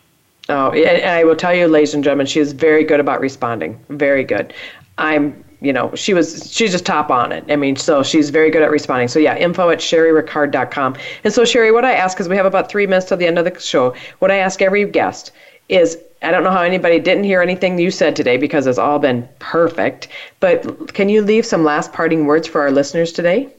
[0.49, 3.79] Oh, and I will tell you, ladies and gentlemen, she is very good about responding.
[3.91, 4.55] Very good.
[4.97, 7.45] I'm, you know, she was, she's just top on it.
[7.51, 9.09] I mean, so she's very good at responding.
[9.09, 10.97] So yeah, info at cherierickard.com.
[11.25, 13.39] And so Cherie, what I ask, because we have about three minutes till the end
[13.39, 15.33] of the show, what I ask every guest
[15.69, 18.99] is, I don't know how anybody didn't hear anything you said today because it's all
[18.99, 20.09] been perfect,
[20.41, 23.53] but can you leave some last parting words for our listeners today?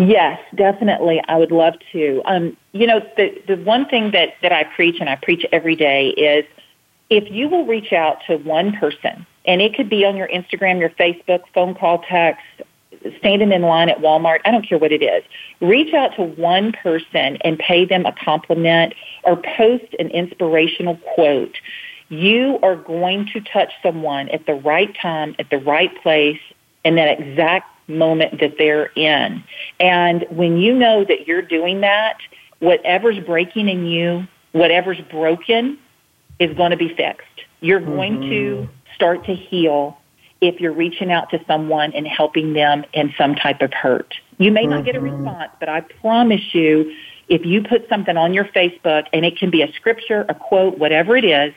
[0.00, 1.20] Yes, definitely.
[1.28, 2.22] I would love to.
[2.24, 5.76] Um, you know, the the one thing that that I preach and I preach every
[5.76, 6.46] day is
[7.10, 10.80] if you will reach out to one person, and it could be on your Instagram,
[10.80, 12.40] your Facebook, phone call, text,
[13.18, 15.22] standing in line at Walmart, I don't care what it is.
[15.60, 18.94] Reach out to one person and pay them a compliment
[19.24, 21.58] or post an inspirational quote.
[22.08, 26.40] You are going to touch someone at the right time, at the right place,
[26.84, 29.42] in that exact moment that they're in.
[29.78, 32.18] And when you know that you're doing that,
[32.60, 35.78] whatever's breaking in you, whatever's broken,
[36.38, 37.26] is going to be fixed.
[37.60, 38.94] You're going to mm-hmm.
[38.94, 39.98] start to heal
[40.40, 44.14] if you're reaching out to someone and helping them in some type of hurt.
[44.38, 45.24] You may not get a mm-hmm.
[45.24, 46.94] response, but I promise you,
[47.28, 50.78] if you put something on your Facebook and it can be a scripture, a quote,
[50.78, 51.52] whatever it is,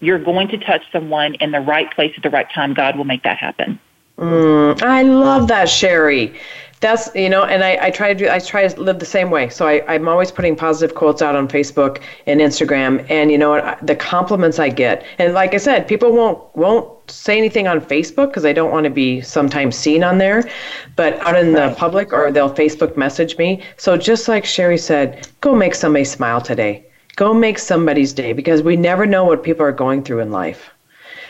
[0.00, 2.74] you're going to touch someone in the right place at the right time.
[2.74, 3.80] God will make that happen.
[4.22, 6.32] Mm, I love that, Cherie.
[6.78, 9.30] That's you know, and I, I try to do I try to live the same
[9.30, 9.48] way.
[9.48, 13.50] So I, I'm always putting positive quotes out on Facebook and Instagram, and you know
[13.50, 13.84] what?
[13.84, 18.28] The compliments I get, and like I said, people won't won't say anything on Facebook
[18.28, 20.48] because they don't want to be sometimes seen on there,
[20.94, 23.60] but out in the public or they'll Facebook message me.
[23.76, 26.86] So just like Cherie said, go make somebody smile today.
[27.16, 30.70] Go make somebody's day because we never know what people are going through in life.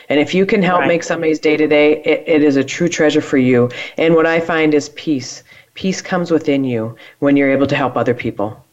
[0.09, 0.87] And if you can help Right.
[0.87, 3.69] make somebody's day to day, it is a true treasure for you.
[3.97, 5.43] And what I find is peace.
[5.73, 8.63] Peace comes within you when you're able to help other people.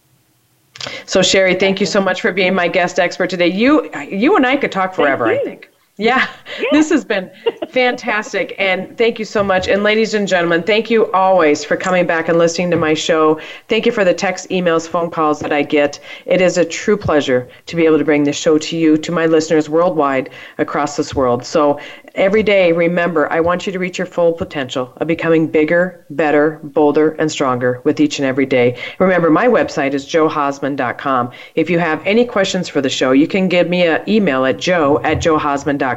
[1.06, 3.48] So Cherie, thank you so much for being my guest expert today.
[3.48, 5.69] You you and I could talk forever, I think.
[6.00, 6.26] Yeah,
[6.72, 7.30] this has been
[7.68, 8.54] fantastic.
[8.58, 9.68] And thank you so much.
[9.68, 13.38] And ladies and gentlemen, thank you always for coming back and listening to my show.
[13.68, 16.00] Thank you for the text, emails, phone calls that I get.
[16.24, 19.12] It is a true pleasure to be able to bring this show to you, to
[19.12, 21.44] my listeners worldwide across this world.
[21.44, 21.78] So
[22.14, 26.60] every day, remember, I want you to reach your full potential of becoming bigger, better,
[26.62, 28.78] bolder, and stronger with each and every day.
[28.98, 31.30] Remember, my website is joehausman.com.
[31.56, 34.56] If you have any questions for the show, you can give me an email at
[34.56, 35.89] joe at joehausman.com.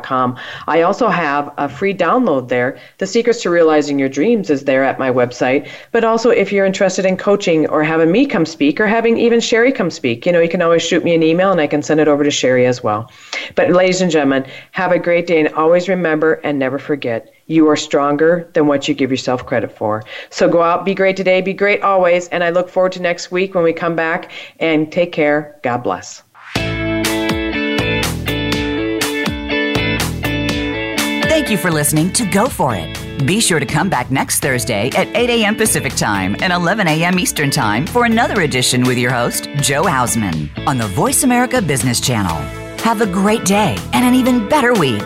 [0.68, 2.78] I also have a free download there.
[2.98, 5.68] The Secrets to Realizing Your Dreams is there at my website.
[5.92, 9.40] But also, if you're interested in coaching or having me come speak or having even
[9.40, 11.82] Cherie come speak, you know, you can always shoot me an email and I can
[11.82, 13.12] send it over to Cherie as well.
[13.56, 17.68] But, ladies and gentlemen, have a great day and always remember and never forget you
[17.70, 20.04] are stronger than what you give yourself credit for.
[20.30, 23.32] So go out, be great today, be great always, and I look forward to next
[23.32, 25.60] week when we come back and take care.
[25.62, 26.23] God bless.
[31.34, 33.26] Thank you for listening to Go For It.
[33.26, 35.56] Be sure to come back next Thursday at 8 a.m.
[35.56, 37.18] Pacific Time and 11 a.m.
[37.18, 42.00] Eastern Time for another edition with your host, Joe Hausman, on the Voice America Business
[42.00, 42.36] Channel.
[42.84, 45.02] Have a great day and an even better week.